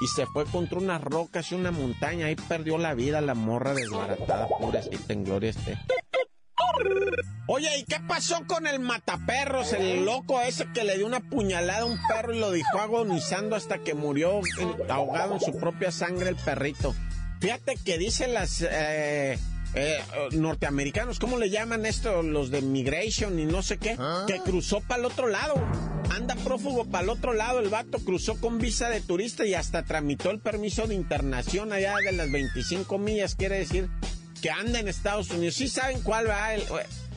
y 0.00 0.06
se 0.08 0.26
fue 0.26 0.44
contra 0.46 0.78
unas 0.78 1.02
rocas 1.02 1.50
y 1.52 1.54
una 1.54 1.70
montaña. 1.70 2.26
Ahí 2.26 2.36
perdió 2.36 2.78
la 2.78 2.94
vida 2.94 3.20
la 3.20 3.34
morra 3.34 3.74
desbaratada, 3.74 4.48
pobrecita 4.48 5.12
en 5.12 5.24
gloria 5.24 5.50
este. 5.50 5.78
Oye, 7.46 7.68
¿y 7.78 7.84
qué 7.84 8.00
pasó 8.00 8.46
con 8.46 8.66
el 8.66 8.80
mataperros, 8.80 9.74
el 9.74 10.04
loco 10.04 10.40
ese 10.40 10.66
que 10.72 10.82
le 10.82 10.96
dio 10.96 11.06
una 11.06 11.20
puñalada 11.20 11.82
a 11.82 11.84
un 11.84 11.98
perro 12.08 12.34
y 12.34 12.38
lo 12.38 12.50
dejó 12.50 12.80
agonizando 12.80 13.54
hasta 13.54 13.78
que 13.78 13.94
murió 13.94 14.40
ahogado 14.88 15.34
en 15.34 15.40
su 15.40 15.56
propia 15.58 15.92
sangre 15.92 16.30
el 16.30 16.36
perrito? 16.36 16.94
Fíjate 17.40 17.76
que 17.84 17.98
dicen 17.98 18.32
las 18.32 18.62
eh, 18.62 19.38
eh, 19.74 19.98
norteamericanos, 20.32 21.18
¿cómo 21.18 21.38
le 21.38 21.50
llaman 21.50 21.86
esto? 21.86 22.22
Los 22.22 22.50
de 22.50 22.62
migration 22.62 23.38
y 23.38 23.44
no 23.44 23.62
sé 23.62 23.78
qué, 23.78 23.96
que 24.26 24.38
cruzó 24.40 24.80
para 24.80 25.00
el 25.00 25.06
otro 25.06 25.28
lado. 25.28 25.54
Anda 26.10 26.36
prófugo 26.36 26.84
para 26.84 27.04
el 27.04 27.10
otro 27.10 27.34
lado, 27.34 27.58
el 27.58 27.68
vato 27.68 27.98
cruzó 27.98 28.40
con 28.40 28.58
visa 28.58 28.88
de 28.88 29.00
turista 29.00 29.44
y 29.46 29.54
hasta 29.54 29.82
tramitó 29.82 30.30
el 30.30 30.38
permiso 30.38 30.86
de 30.86 30.94
internación 30.94 31.72
allá 31.72 31.96
de 32.04 32.12
las 32.12 32.30
25 32.30 32.98
millas, 32.98 33.34
quiere 33.34 33.58
decir 33.58 33.88
que 34.40 34.50
anda 34.50 34.78
en 34.78 34.88
Estados 34.88 35.30
Unidos. 35.30 35.54
Sí 35.54 35.68
saben 35.68 36.02
cuál 36.02 36.28
va. 36.28 36.50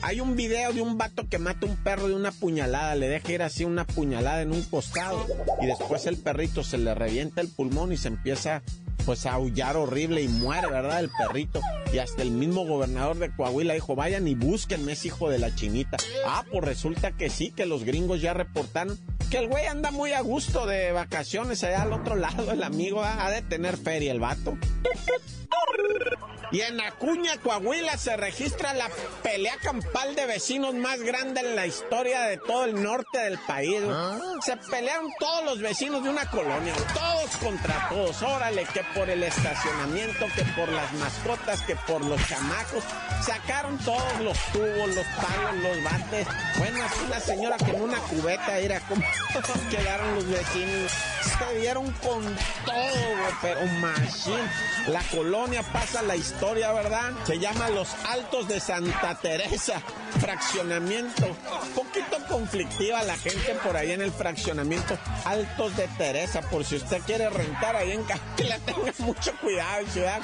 hay 0.00 0.20
un 0.20 0.34
video 0.34 0.72
de 0.72 0.80
un 0.80 0.96
vato 0.96 1.28
que 1.28 1.38
mata 1.38 1.66
un 1.66 1.76
perro 1.76 2.08
de 2.08 2.14
una 2.14 2.32
puñalada, 2.32 2.94
le 2.94 3.08
deja 3.08 3.32
ir 3.32 3.42
así 3.42 3.64
una 3.64 3.86
puñalada 3.86 4.42
en 4.42 4.50
un 4.50 4.62
costado 4.62 5.26
y 5.60 5.66
después 5.66 6.06
el 6.06 6.16
perrito 6.16 6.64
se 6.64 6.78
le 6.78 6.94
revienta 6.94 7.40
el 7.40 7.48
pulmón 7.48 7.92
y 7.92 7.98
se 7.98 8.08
empieza 8.08 8.62
pues 9.08 9.24
aullar 9.24 9.74
horrible 9.78 10.20
y 10.20 10.28
muere, 10.28 10.68
¿verdad? 10.68 11.00
El 11.00 11.08
perrito. 11.08 11.62
Y 11.94 11.96
hasta 11.96 12.20
el 12.20 12.30
mismo 12.30 12.66
gobernador 12.66 13.16
de 13.16 13.34
Coahuila 13.34 13.72
dijo, 13.72 13.96
vayan 13.96 14.28
y 14.28 14.34
búsquenme 14.34 14.92
ese 14.92 15.08
hijo 15.08 15.30
de 15.30 15.38
la 15.38 15.54
chinita. 15.54 15.96
Ah, 16.26 16.44
pues 16.52 16.62
resulta 16.62 17.12
que 17.12 17.30
sí, 17.30 17.50
que 17.50 17.64
los 17.64 17.84
gringos 17.84 18.20
ya 18.20 18.34
reportaron 18.34 18.98
que 19.30 19.38
el 19.38 19.48
güey 19.48 19.64
anda 19.64 19.90
muy 19.92 20.12
a 20.12 20.20
gusto 20.20 20.66
de 20.66 20.92
vacaciones 20.92 21.64
allá 21.64 21.84
al 21.84 21.94
otro 21.94 22.16
lado, 22.16 22.52
el 22.52 22.62
amigo 22.62 23.02
ha 23.02 23.30
de 23.30 23.40
tener 23.40 23.78
feria 23.78 24.12
el 24.12 24.20
vato. 24.20 24.58
Y 26.50 26.62
en 26.62 26.80
Acuña, 26.80 27.36
Coahuila, 27.38 27.98
se 27.98 28.16
registra 28.16 28.72
la 28.72 28.88
pelea 29.22 29.56
campal 29.62 30.14
de 30.14 30.24
vecinos 30.24 30.74
más 30.74 31.00
grande 31.00 31.40
en 31.40 31.56
la 31.56 31.66
historia 31.66 32.22
de 32.22 32.38
todo 32.38 32.64
el 32.64 32.82
norte 32.82 33.18
del 33.18 33.38
país. 33.40 33.82
¿Ah? 33.86 34.18
Se 34.44 34.56
pelearon 34.56 35.10
todos 35.18 35.44
los 35.44 35.60
vecinos 35.60 36.02
de 36.02 36.08
una 36.08 36.24
colonia, 36.30 36.72
todos 36.94 37.36
contra 37.36 37.88
todos. 37.90 38.22
Órale, 38.22 38.64
que 38.72 38.82
por 38.94 39.10
el 39.10 39.22
estacionamiento, 39.22 40.26
que 40.34 40.44
por 40.58 40.70
las 40.70 40.90
mascotas, 40.94 41.60
que 41.62 41.76
por 41.76 42.02
los 42.02 42.20
chamacos. 42.26 42.82
Sacaron 43.22 43.76
todos 43.78 44.20
los 44.20 44.38
tubos, 44.52 44.94
los 44.94 45.06
palos, 45.06 45.62
los 45.62 45.84
bates. 45.84 46.26
Bueno, 46.56 46.82
así 46.82 47.06
la 47.10 47.20
señora 47.20 47.56
en 47.66 47.82
una 47.82 47.98
cubeta 47.98 48.58
era 48.58 48.80
como 48.80 49.02
quedaron 49.70 50.14
los 50.14 50.26
vecinos. 50.26 50.92
Se 51.22 51.58
dieron 51.58 51.90
con 51.92 52.24
todo, 52.64 53.28
pero 53.42 53.66
machine. 53.66 54.50
La 54.88 55.02
colonia 55.10 55.62
pasa 55.62 56.00
la 56.02 56.16
historia 56.16 56.37
¿verdad? 56.40 57.12
Se 57.26 57.38
llama 57.38 57.68
Los 57.70 57.88
Altos 58.08 58.46
de 58.48 58.60
Santa 58.60 59.16
Teresa, 59.16 59.80
fraccionamiento. 60.20 61.26
Un 61.26 61.70
poquito 61.70 62.16
conflictiva 62.28 63.02
la 63.02 63.16
gente 63.16 63.54
por 63.64 63.76
ahí 63.76 63.92
en 63.92 64.02
el 64.02 64.12
fraccionamiento 64.12 64.96
Altos 65.24 65.76
de 65.76 65.88
Teresa, 65.98 66.40
por 66.42 66.64
si 66.64 66.76
usted 66.76 67.00
quiere 67.02 67.28
rentar 67.28 67.74
ahí 67.74 67.92
en 67.92 68.04
Capila, 68.04 68.58
tenga 68.66 68.92
mucho 68.98 69.32
cuidado, 69.40 69.86
ciudad. 69.88 70.22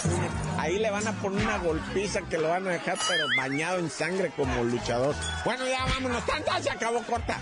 Ahí 0.58 0.78
le 0.78 0.90
van 0.90 1.06
a 1.08 1.12
poner 1.12 1.44
una 1.44 1.58
golpiza 1.58 2.20
que 2.22 2.38
lo 2.38 2.48
van 2.48 2.66
a 2.68 2.70
dejar 2.70 2.96
pero 3.08 3.26
bañado 3.36 3.78
en 3.78 3.90
sangre 3.90 4.32
como 4.36 4.62
luchador. 4.62 5.14
Bueno, 5.44 5.66
ya 5.66 5.84
vámonos, 5.84 6.24
tanta 6.26 6.62
se 6.62 6.70
acabó 6.70 7.02
corta. 7.02 7.38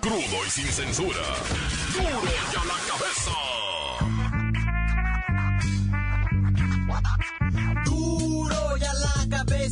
Crudo 0.00 0.46
y 0.46 0.50
sin 0.50 0.66
censura. 0.66 1.20
Duro 1.94 2.22
ya 2.52 2.64
la 2.64 2.74
cabeza. 2.88 3.49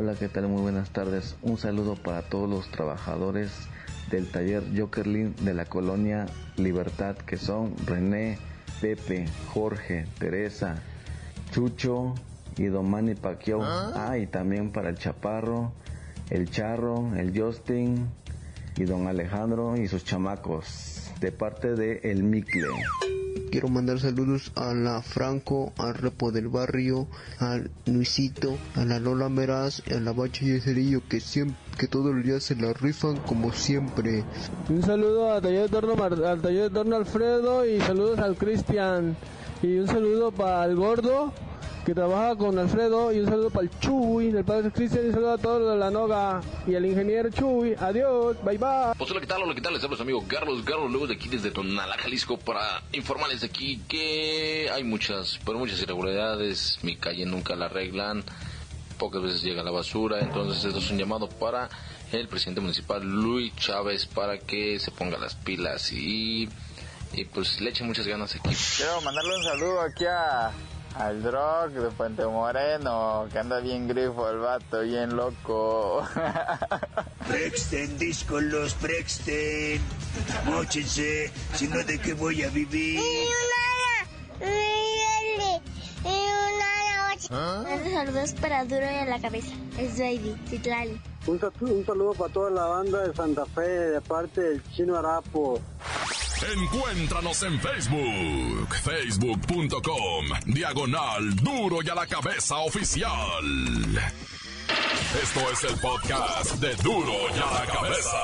Hola, 0.00 0.14
¿qué 0.14 0.28
tal? 0.28 0.46
Muy 0.46 0.62
buenas 0.62 0.90
tardes. 0.90 1.34
Un 1.42 1.58
saludo 1.58 1.96
para 1.96 2.22
todos 2.22 2.48
los 2.48 2.70
trabajadores 2.70 3.50
del 4.12 4.30
taller 4.30 4.62
Jokerlin 4.76 5.34
de 5.40 5.54
la 5.54 5.64
colonia 5.64 6.26
Libertad, 6.56 7.16
que 7.16 7.36
son 7.36 7.74
René, 7.84 8.38
Pepe, 8.80 9.26
Jorge, 9.52 10.06
Teresa, 10.20 10.76
Chucho 11.50 12.14
y 12.56 12.66
Domani 12.66 13.16
Paquiao. 13.16 13.60
¿Ah? 13.60 14.10
ah, 14.10 14.18
y 14.18 14.28
también 14.28 14.70
para 14.70 14.88
el 14.88 14.98
Chaparro, 14.98 15.72
el 16.30 16.48
Charro, 16.48 17.16
el 17.16 17.36
Justin 17.36 18.06
y 18.76 18.84
don 18.84 19.08
Alejandro 19.08 19.76
y 19.76 19.88
sus 19.88 20.04
chamacos, 20.04 21.10
de 21.18 21.32
parte 21.32 21.74
de 21.74 22.02
El 22.04 22.22
Micle. 22.22 22.68
Quiero 23.50 23.68
mandar 23.68 23.98
saludos 23.98 24.52
a 24.56 24.74
la 24.74 25.00
Franco, 25.00 25.72
al 25.78 25.94
Repo 25.94 26.30
del 26.32 26.48
Barrio, 26.48 27.08
al 27.38 27.70
Luisito, 27.86 28.58
a 28.74 28.84
la 28.84 29.00
Lola 29.00 29.30
Meraz, 29.30 29.82
a 29.90 30.00
la 30.00 30.12
Bacha 30.12 30.44
y 30.44 30.50
el 30.50 30.60
Cerillo 30.60 31.00
que 31.08 31.20
siempre, 31.20 31.56
que 31.78 31.86
todos 31.86 32.14
los 32.14 32.24
días 32.24 32.42
se 32.42 32.56
la 32.56 32.74
rifan 32.74 33.16
como 33.16 33.52
siempre. 33.52 34.22
Un 34.68 34.82
saludo 34.82 35.32
al 35.32 35.40
taller 35.40 35.70
de 35.70 36.26
al 36.26 36.40
taller 36.42 36.62
de 36.64 36.70
torno 36.70 36.96
Alfredo 36.96 37.64
y 37.64 37.80
saludos 37.80 38.18
al 38.18 38.36
Cristian. 38.36 39.16
Y 39.62 39.78
un 39.78 39.86
saludo 39.86 40.30
para 40.30 40.66
el 40.66 40.76
gordo 40.76 41.32
que 41.88 41.94
trabaja 41.94 42.36
con 42.36 42.58
Alfredo 42.58 43.14
y 43.14 43.20
un 43.20 43.30
saludo 43.30 43.48
para 43.48 43.64
el 43.64 43.70
Chuy, 43.80 44.30
del 44.30 44.44
padre 44.44 44.70
Cristian 44.70 45.04
y 45.04 45.06
un 45.06 45.14
saludo 45.14 45.32
a 45.32 45.38
todos 45.38 45.62
los 45.62 45.70
de 45.72 45.78
la 45.78 45.90
Noga 45.90 46.42
y 46.66 46.74
al 46.74 46.84
ingeniero 46.84 47.30
Chuy. 47.30 47.74
Adiós, 47.78 48.36
bye 48.44 48.58
bye. 48.58 48.92
Pues 48.98 49.10
hola, 49.10 49.20
¿qué 49.22 49.26
tal? 49.26 49.42
Hola, 49.42 49.54
¿qué 49.54 49.62
tal? 49.62 49.72
Les 49.72 49.82
hablo 49.82 49.96
amigo 49.98 50.22
Carlos, 50.28 50.62
Carlos 50.66 50.90
luego 50.90 51.06
de 51.06 51.14
aquí 51.14 51.30
desde 51.30 51.50
Tonala, 51.50 51.96
Jalisco 51.96 52.36
para 52.36 52.82
informarles 52.92 53.40
de 53.40 53.46
aquí 53.46 53.80
que 53.88 54.68
hay 54.70 54.84
muchas, 54.84 55.40
pero 55.46 55.58
muchas 55.58 55.80
irregularidades, 55.80 56.78
mi 56.82 56.94
calle 56.96 57.24
nunca 57.24 57.56
la 57.56 57.64
arreglan, 57.64 58.22
pocas 58.98 59.22
veces 59.22 59.42
llega 59.42 59.62
la 59.62 59.70
basura, 59.70 60.20
entonces 60.20 60.62
esto 60.66 60.80
es 60.80 60.90
un 60.90 60.98
llamado 60.98 61.26
para 61.30 61.70
el 62.12 62.28
presidente 62.28 62.60
municipal 62.60 63.02
Luis 63.02 63.56
Chávez 63.56 64.04
para 64.04 64.36
que 64.36 64.78
se 64.78 64.90
ponga 64.90 65.16
las 65.16 65.36
pilas 65.36 65.90
y, 65.90 66.50
y 67.14 67.24
pues 67.24 67.62
le 67.62 67.70
eche 67.70 67.82
muchas 67.82 68.06
ganas 68.06 68.34
aquí. 68.34 68.54
Quiero 68.76 69.00
mandarle 69.00 69.36
un 69.38 69.44
saludo 69.44 69.80
aquí 69.80 70.04
a 70.04 70.52
al 70.98 71.22
drog 71.22 71.70
de 71.70 71.90
Puente 71.90 72.26
Moreno, 72.26 73.26
que 73.30 73.38
anda 73.38 73.60
bien 73.60 73.86
grifo 73.86 74.28
el 74.28 74.38
vato, 74.38 74.80
bien 74.80 75.16
loco. 75.16 76.04
Prexten, 77.28 77.98
discolos, 77.98 78.74
prexten. 78.74 79.80
Móchense, 80.46 81.30
si 81.54 81.68
no, 81.68 81.78
¿de 81.84 81.98
qué 82.00 82.14
voy 82.14 82.42
a 82.42 82.48
vivir? 82.48 83.00
¿Ah? 87.30 87.62
Saludos 87.92 88.32
para 88.40 88.64
Duro 88.64 88.80
y 88.80 88.94
a 88.94 89.04
la 89.04 89.20
cabeza. 89.20 89.54
Es 89.78 89.98
Baby, 89.98 90.34
Titlali. 90.48 91.00
Un, 91.26 91.38
un 91.60 91.84
saludo 91.84 92.14
para 92.14 92.32
toda 92.32 92.50
la 92.50 92.64
banda 92.64 93.06
de 93.06 93.14
Santa 93.14 93.44
Fe, 93.44 93.60
de 93.60 94.00
parte 94.00 94.40
del 94.40 94.62
Chino 94.72 94.96
Arapo. 94.96 95.60
Encuéntranos 96.40 97.42
en 97.42 97.60
Facebook, 97.60 98.74
facebook.com, 98.84 100.26
diagonal 100.46 101.34
duro 101.36 101.78
y 101.82 101.88
a 101.88 101.94
la 101.96 102.06
cabeza 102.06 102.58
oficial. 102.58 103.10
Esto 105.20 105.40
es 105.52 105.64
el 105.64 105.80
podcast 105.80 106.52
de 106.60 106.74
duro 106.76 107.12
y 107.34 107.38
a 107.40 107.60
la 107.60 107.66
cabeza. 107.66 108.18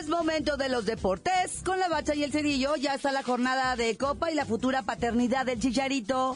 Es 0.00 0.08
momento 0.08 0.56
de 0.56 0.70
los 0.70 0.86
deportes. 0.86 1.62
Con 1.64 1.78
la 1.78 1.88
bacha 1.88 2.14
y 2.14 2.24
el 2.24 2.32
cerillo 2.32 2.76
ya 2.76 2.94
está 2.94 3.12
la 3.12 3.22
jornada 3.22 3.76
de 3.76 3.96
copa 3.98 4.30
y 4.30 4.34
la 4.34 4.46
futura 4.46 4.82
paternidad 4.82 5.44
del 5.44 5.60
chicharito. 5.60 6.34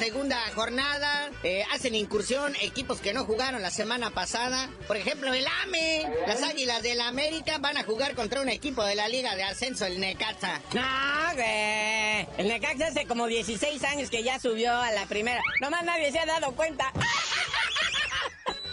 Segunda 0.00 0.40
jornada. 0.54 1.30
Eh, 1.42 1.62
hacen 1.72 1.94
incursión 1.94 2.56
equipos 2.62 3.02
que 3.02 3.12
no 3.12 3.26
jugaron 3.26 3.60
la 3.60 3.70
semana 3.70 4.10
pasada. 4.10 4.70
Por 4.86 4.96
ejemplo, 4.96 5.34
el 5.34 5.46
AME. 5.62 6.06
Las 6.26 6.42
Águilas 6.42 6.82
del 6.82 7.02
América 7.02 7.58
van 7.58 7.76
a 7.76 7.84
jugar 7.84 8.14
contra 8.14 8.40
un 8.40 8.48
equipo 8.48 8.82
de 8.82 8.94
la 8.94 9.08
Liga 9.08 9.36
de 9.36 9.42
Ascenso, 9.42 9.84
el 9.84 10.00
Necaxa. 10.00 10.62
No, 10.72 11.34
güey. 11.34 12.26
El 12.38 12.48
Necaxa 12.48 12.86
hace 12.86 13.04
como 13.06 13.26
16 13.26 13.84
años 13.84 14.08
que 14.08 14.22
ya 14.22 14.40
subió 14.40 14.74
a 14.74 14.90
la 14.90 15.04
primera. 15.04 15.42
Nomás 15.60 15.84
nadie 15.84 16.10
se 16.10 16.18
ha 16.18 16.24
dado 16.24 16.52
cuenta. 16.52 16.90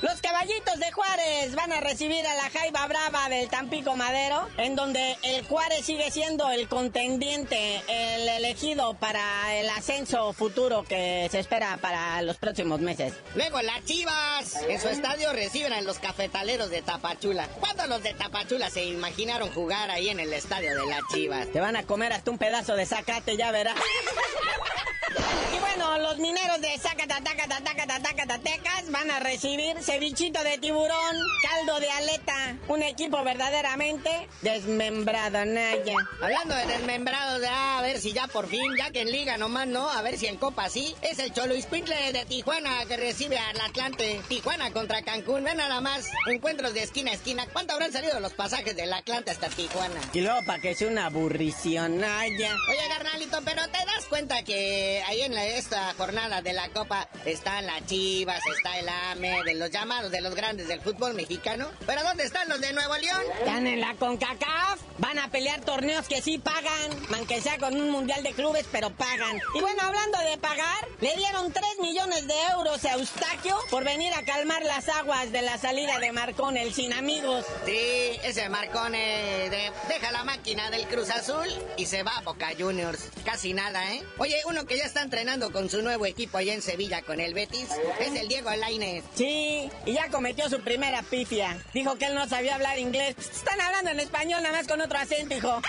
Los 0.01 0.21
caballitos 0.21 0.77
de 0.79 0.91
Juárez 0.91 1.55
van 1.55 1.73
a 1.73 1.79
recibir 1.79 2.25
a 2.27 2.35
la 2.35 2.49
Jaiba 2.51 2.85
Brava 2.87 3.29
del 3.29 3.49
Tampico 3.49 3.95
Madero, 3.95 4.47
en 4.57 4.75
donde 4.75 5.17
el 5.23 5.43
Juárez 5.47 5.85
sigue 5.85 6.11
siendo 6.11 6.51
el 6.51 6.67
contendiente, 6.67 7.81
el 7.87 8.27
elegido 8.29 8.93
para 8.93 9.55
el 9.55 9.67
ascenso 9.69 10.33
futuro 10.33 10.83
que 10.83 11.27
se 11.31 11.39
espera 11.39 11.79
para 11.81 12.21
los 12.21 12.37
próximos 12.37 12.79
meses. 12.79 13.13
Luego 13.33 13.59
las 13.63 13.83
Chivas 13.85 14.55
en 14.67 14.79
su 14.79 14.87
estadio 14.87 15.33
reciben 15.33 15.73
a 15.73 15.81
los 15.81 15.97
cafetaleros 15.97 16.69
de 16.69 16.83
Tapachula. 16.83 17.47
¿Cuándo 17.59 17.87
los 17.87 18.03
de 18.03 18.13
Tapachula 18.13 18.69
se 18.69 18.85
imaginaron 18.85 19.51
jugar 19.51 19.89
ahí 19.89 20.09
en 20.09 20.19
el 20.19 20.31
estadio 20.31 20.79
de 20.79 20.85
las 20.85 21.01
Chivas? 21.11 21.47
Te 21.51 21.59
van 21.59 21.75
a 21.75 21.83
comer 21.83 22.13
hasta 22.13 22.29
un 22.29 22.37
pedazo 22.37 22.75
de 22.75 22.85
zacate, 22.85 23.35
ya 23.35 23.51
verás. 23.51 23.75
Bueno, 25.77 25.99
los 25.99 26.17
mineros 26.17 26.59
de 26.59 26.75
Zacatecas 26.79 28.89
van 28.89 29.11
a 29.11 29.19
recibir 29.19 29.77
cevichito 29.83 30.43
de 30.43 30.57
tiburón, 30.57 31.15
caldo 31.43 31.79
de 31.79 31.91
aleta. 31.91 32.57
Un 32.67 32.81
equipo 32.81 33.23
verdaderamente 33.23 34.27
desmembrado, 34.41 35.45
Naya. 35.45 35.93
Hablando 36.19 36.55
de 36.55 36.65
desmembrados, 36.65 37.43
ah, 37.47 37.77
a 37.77 37.81
ver 37.83 38.01
si 38.01 38.11
ya 38.11 38.25
por 38.25 38.47
fin, 38.47 38.63
ya 38.77 38.89
que 38.89 39.01
en 39.01 39.11
Liga 39.11 39.37
nomás 39.37 39.67
no, 39.67 39.87
a 39.87 40.01
ver 40.01 40.17
si 40.17 40.25
en 40.25 40.37
Copa 40.37 40.67
sí. 40.69 40.95
Es 41.03 41.19
el 41.19 41.31
Cholo 41.31 41.53
Ispintle 41.55 42.11
de 42.11 42.25
Tijuana 42.25 42.83
que 42.87 42.97
recibe 42.97 43.37
al 43.37 43.61
Atlante. 43.61 44.19
Tijuana 44.27 44.71
contra 44.73 45.03
Cancún, 45.03 45.43
ven 45.43 45.57
nada 45.57 45.79
más. 45.79 46.07
Encuentros 46.27 46.73
de 46.73 46.81
esquina 46.83 47.11
a 47.11 47.13
esquina. 47.13 47.45
¿Cuánto 47.53 47.73
habrán 47.73 47.93
salido 47.93 48.19
los 48.19 48.33
pasajes 48.33 48.75
del 48.75 48.91
Atlante 48.93 49.29
hasta 49.29 49.47
Tijuana? 49.49 50.01
Y 50.13 50.21
luego 50.21 50.39
para 50.47 50.59
que 50.59 50.73
sea 50.73 50.87
una 50.87 51.05
aburrición, 51.05 51.99
Naya. 51.99 52.55
Oye, 52.67 52.79
carnalito, 52.89 53.41
pero 53.45 53.61
te 53.67 53.77
das 53.85 54.05
cuenta 54.09 54.41
que 54.43 55.03
ahí 55.07 55.21
en 55.21 55.35
la- 55.35 55.45
esta 55.67 55.93
jornada 55.95 56.41
de 56.41 56.53
la 56.53 56.69
Copa 56.69 57.09
están 57.25 57.65
las 57.65 57.85
Chivas, 57.87 58.39
está 58.55 58.79
el 58.79 58.87
AME, 58.87 59.43
de 59.43 59.53
los 59.55 59.69
llamados 59.69 60.09
de 60.11 60.21
los 60.21 60.33
grandes 60.33 60.69
del 60.69 60.79
fútbol 60.79 61.13
mexicano. 61.13 61.69
¿Pero 61.85 62.03
dónde 62.03 62.23
están 62.23 62.47
los 62.47 62.61
de 62.61 62.71
Nuevo 62.71 62.95
León? 62.95 63.21
Están 63.41 63.67
en 63.67 63.81
la 63.81 63.93
CONCACAF, 63.95 64.79
van 64.97 65.19
a 65.19 65.29
pelear 65.29 65.59
torneos 65.59 66.07
que 66.07 66.21
sí 66.21 66.37
pagan, 66.37 66.91
aunque 67.13 67.41
sea 67.41 67.57
con 67.57 67.75
un 67.75 67.89
mundial 67.91 68.23
de 68.23 68.31
clubes, 68.31 68.65
pero 68.71 68.91
pagan. 68.91 69.41
Y 69.55 69.59
bueno, 69.59 69.81
hablando 69.81 70.17
de 70.19 70.37
pagar, 70.37 70.87
le 71.01 71.13
dieron 71.17 71.51
3 71.51 71.65
millones 71.81 72.25
de 72.27 72.33
euros 72.53 72.85
a 72.85 72.93
Eustaquio 72.93 73.57
por 73.69 73.83
venir 73.83 74.13
a 74.13 74.23
calmar 74.23 74.63
las 74.63 74.87
aguas 74.87 75.33
de 75.33 75.41
la 75.41 75.57
salida 75.57 75.99
de 75.99 76.13
Marcón, 76.13 76.55
el 76.55 76.73
sin 76.73 76.93
amigos. 76.93 77.45
Sí, 77.65 78.17
ese 78.23 78.47
Marcone 78.47 79.49
de- 79.49 79.71
deja 79.89 80.11
la 80.13 80.23
máquina 80.23 80.71
del 80.71 80.87
Cruz 80.87 81.09
Azul 81.09 81.47
y 81.75 81.87
se 81.87 82.03
va 82.03 82.15
a 82.15 82.21
Boca 82.21 82.51
Juniors. 82.57 83.09
Casi 83.25 83.53
nada, 83.53 83.93
¿eh? 83.93 84.01
Oye, 84.17 84.37
uno 84.45 84.65
que 84.65 84.77
ya 84.77 84.85
está 84.85 85.01
entrenando 85.01 85.51
con 85.51 85.56
su 85.65 85.81
nuevo 85.81 86.05
equipo 86.05 86.37
allá 86.37 86.53
en 86.53 86.61
Sevilla 86.61 87.01
con 87.01 87.19
el 87.19 87.33
Betis 87.33 87.69
es 87.99 88.13
el 88.13 88.27
Diego 88.27 88.49
Lainez. 88.55 89.03
Sí, 89.15 89.69
y 89.85 89.93
ya 89.93 90.09
cometió 90.09 90.49
su 90.49 90.61
primera 90.61 91.01
pifia. 91.01 91.57
Dijo 91.73 91.97
que 91.97 92.05
él 92.05 92.15
no 92.15 92.27
sabía 92.27 92.55
hablar 92.55 92.77
inglés. 92.77 93.15
Están 93.17 93.59
hablando 93.59 93.89
en 93.91 93.99
español 93.99 94.43
nada 94.43 94.55
más 94.55 94.67
con 94.67 94.79
otro 94.79 94.97
acento, 94.97 95.35
hijo. 95.35 95.61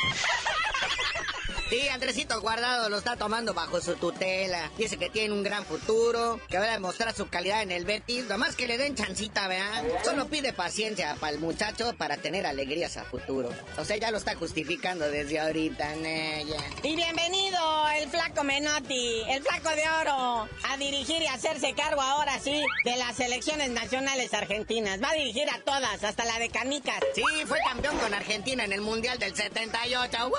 Sí, 1.68 1.86
Andresito 1.88 2.40
Guardado 2.40 2.88
lo 2.88 2.96
está 2.96 3.16
tomando 3.16 3.52
bajo 3.52 3.78
su 3.82 3.94
tutela. 3.96 4.70
Dice 4.78 4.96
que 4.96 5.10
tiene 5.10 5.34
un 5.34 5.42
gran 5.42 5.66
futuro, 5.66 6.40
que 6.48 6.58
va 6.58 6.64
a 6.64 6.72
demostrar 6.72 7.14
su 7.14 7.28
calidad 7.28 7.62
en 7.62 7.70
el 7.70 7.84
Betis. 7.84 8.24
Nomás 8.24 8.56
que 8.56 8.66
le 8.66 8.78
den 8.78 8.94
chancita, 8.94 9.46
¿verdad? 9.48 9.84
Solo 10.02 10.28
pide 10.28 10.54
paciencia 10.54 11.14
para 11.20 11.34
el 11.34 11.40
muchacho 11.40 11.92
para 11.98 12.16
tener 12.16 12.46
alegrías 12.46 12.96
a 12.96 13.04
futuro. 13.04 13.50
O 13.76 13.84
sea, 13.84 13.98
ya 13.98 14.10
lo 14.10 14.16
está 14.16 14.34
justificando 14.34 15.10
desde 15.10 15.40
ahorita, 15.40 15.94
Naya. 15.96 16.62
Y 16.82 16.96
bienvenido 16.96 17.58
el 17.98 18.08
flaco 18.08 18.44
Menotti, 18.44 19.22
el 19.28 19.42
flaco 19.42 19.68
de 19.76 19.82
oro, 20.00 20.48
a 20.70 20.76
dirigir 20.78 21.20
y 21.20 21.26
hacerse 21.26 21.74
cargo 21.74 22.00
ahora 22.00 22.38
sí 22.40 22.64
de 22.84 22.96
las 22.96 23.16
selecciones 23.16 23.68
nacionales 23.68 24.32
argentinas. 24.32 25.02
Va 25.02 25.10
a 25.10 25.14
dirigir 25.14 25.50
a 25.50 25.60
todas, 25.60 26.02
hasta 26.02 26.24
la 26.24 26.38
de 26.38 26.48
Canicas. 26.48 27.00
Sí, 27.14 27.22
fue 27.46 27.58
campeón 27.68 27.98
con 27.98 28.14
Argentina 28.14 28.64
en 28.64 28.72
el 28.72 28.80
Mundial 28.80 29.18
del 29.18 29.36
78. 29.36 30.28
¡Woo! 30.28 30.34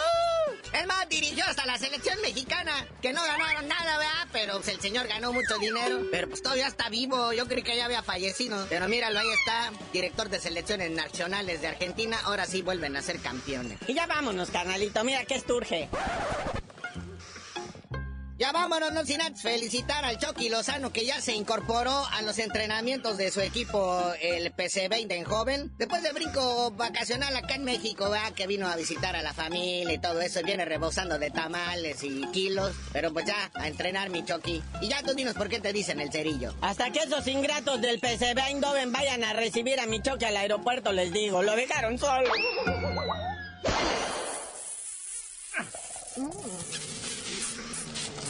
Es 0.74 0.86
más, 0.86 1.08
dirigió 1.20 1.44
hasta 1.46 1.66
la 1.66 1.78
selección 1.78 2.20
mexicana, 2.22 2.72
que 3.02 3.12
no 3.12 3.22
ganaron 3.22 3.68
nada, 3.68 3.98
¿verdad? 3.98 4.28
Pero 4.32 4.54
pues, 4.54 4.70
el 4.70 4.80
señor 4.80 5.08
ganó 5.08 5.34
mucho 5.34 5.58
dinero. 5.58 6.02
Pero 6.12 6.30
pues 6.30 6.42
todavía 6.42 6.68
está 6.68 6.90
vivo, 6.90 7.34
yo 7.34 7.46
creí 7.48 7.62
que 7.62 7.76
ya 7.76 7.86
había 7.86 8.04
fallecido. 8.04 8.66
Pero 8.70 8.88
míralo, 8.88 9.20
ahí 9.20 9.30
está, 9.40 9.72
director 9.92 10.30
de 10.30 10.40
selecciones 10.40 10.92
nacionales 10.92 11.62
de 11.62 11.68
Argentina. 11.68 12.18
Ahora 12.24 12.46
sí 12.46 12.62
vuelven 12.62 12.96
a 12.96 13.02
ser 13.02 13.20
campeones. 13.20 13.80
Y 13.88 13.94
ya 13.94 14.08
vámonos, 14.08 14.50
carnalito, 14.50 15.04
mira 15.04 15.26
que 15.26 15.36
esturge. 15.36 15.90
Ya 18.50 18.54
vámonos, 18.54 18.92
no 18.94 19.06
sin 19.06 19.22
antes 19.22 19.44
felicitar 19.44 20.04
al 20.04 20.18
Chucky 20.18 20.50
Lozano 20.50 20.92
que 20.92 21.06
ya 21.06 21.22
se 21.22 21.36
incorporó 21.36 22.04
a 22.08 22.24
los 22.24 22.40
entrenamientos 22.40 23.16
de 23.16 23.30
su 23.30 23.42
equipo, 23.42 24.04
el 24.20 24.52
PC20 24.56 25.12
en 25.12 25.24
joven. 25.24 25.72
Después 25.78 26.02
del 26.02 26.16
brinco 26.16 26.72
vacacional 26.72 27.36
acá 27.36 27.54
en 27.54 27.64
México, 27.64 28.10
¿verdad? 28.10 28.34
que 28.34 28.48
vino 28.48 28.68
a 28.68 28.76
visitar 28.76 29.16
a 29.16 29.22
la 29.22 29.36
familia 29.36 29.94
y 29.94 30.00
todo 30.00 30.20
eso, 30.22 30.42
viene 30.42 30.66
rebosando 30.66 31.20
de 31.20 31.30
tamales 31.30 32.04
y 32.04 32.26
kilos. 32.32 32.76
Pero 32.92 33.14
pues 33.14 33.26
ya, 33.26 33.52
a 33.54 33.68
entrenar 33.68 34.10
mi 34.10 34.26
Chucky. 34.26 34.64
Y 34.82 34.88
ya 34.88 35.04
tú 35.04 35.14
dinos 35.14 35.36
por 35.36 35.48
qué 35.48 35.60
te 35.60 35.72
dicen 35.72 36.00
el 36.00 36.12
cerillo. 36.12 36.56
Hasta 36.62 36.90
que 36.90 37.02
esos 37.02 37.28
ingratos 37.28 37.80
del 37.82 38.00
PCB 38.00 38.40
Eindhoven 38.48 38.92
vayan 38.92 39.24
a 39.26 39.34
recibir 39.34 39.80
a 39.80 39.86
mi 39.86 40.02
choque 40.02 40.26
al 40.26 40.36
aeropuerto, 40.36 40.92
les 40.92 41.14
digo, 41.14 41.44
lo 41.44 41.56
dejaron 41.56 42.00
solo. 42.00 42.32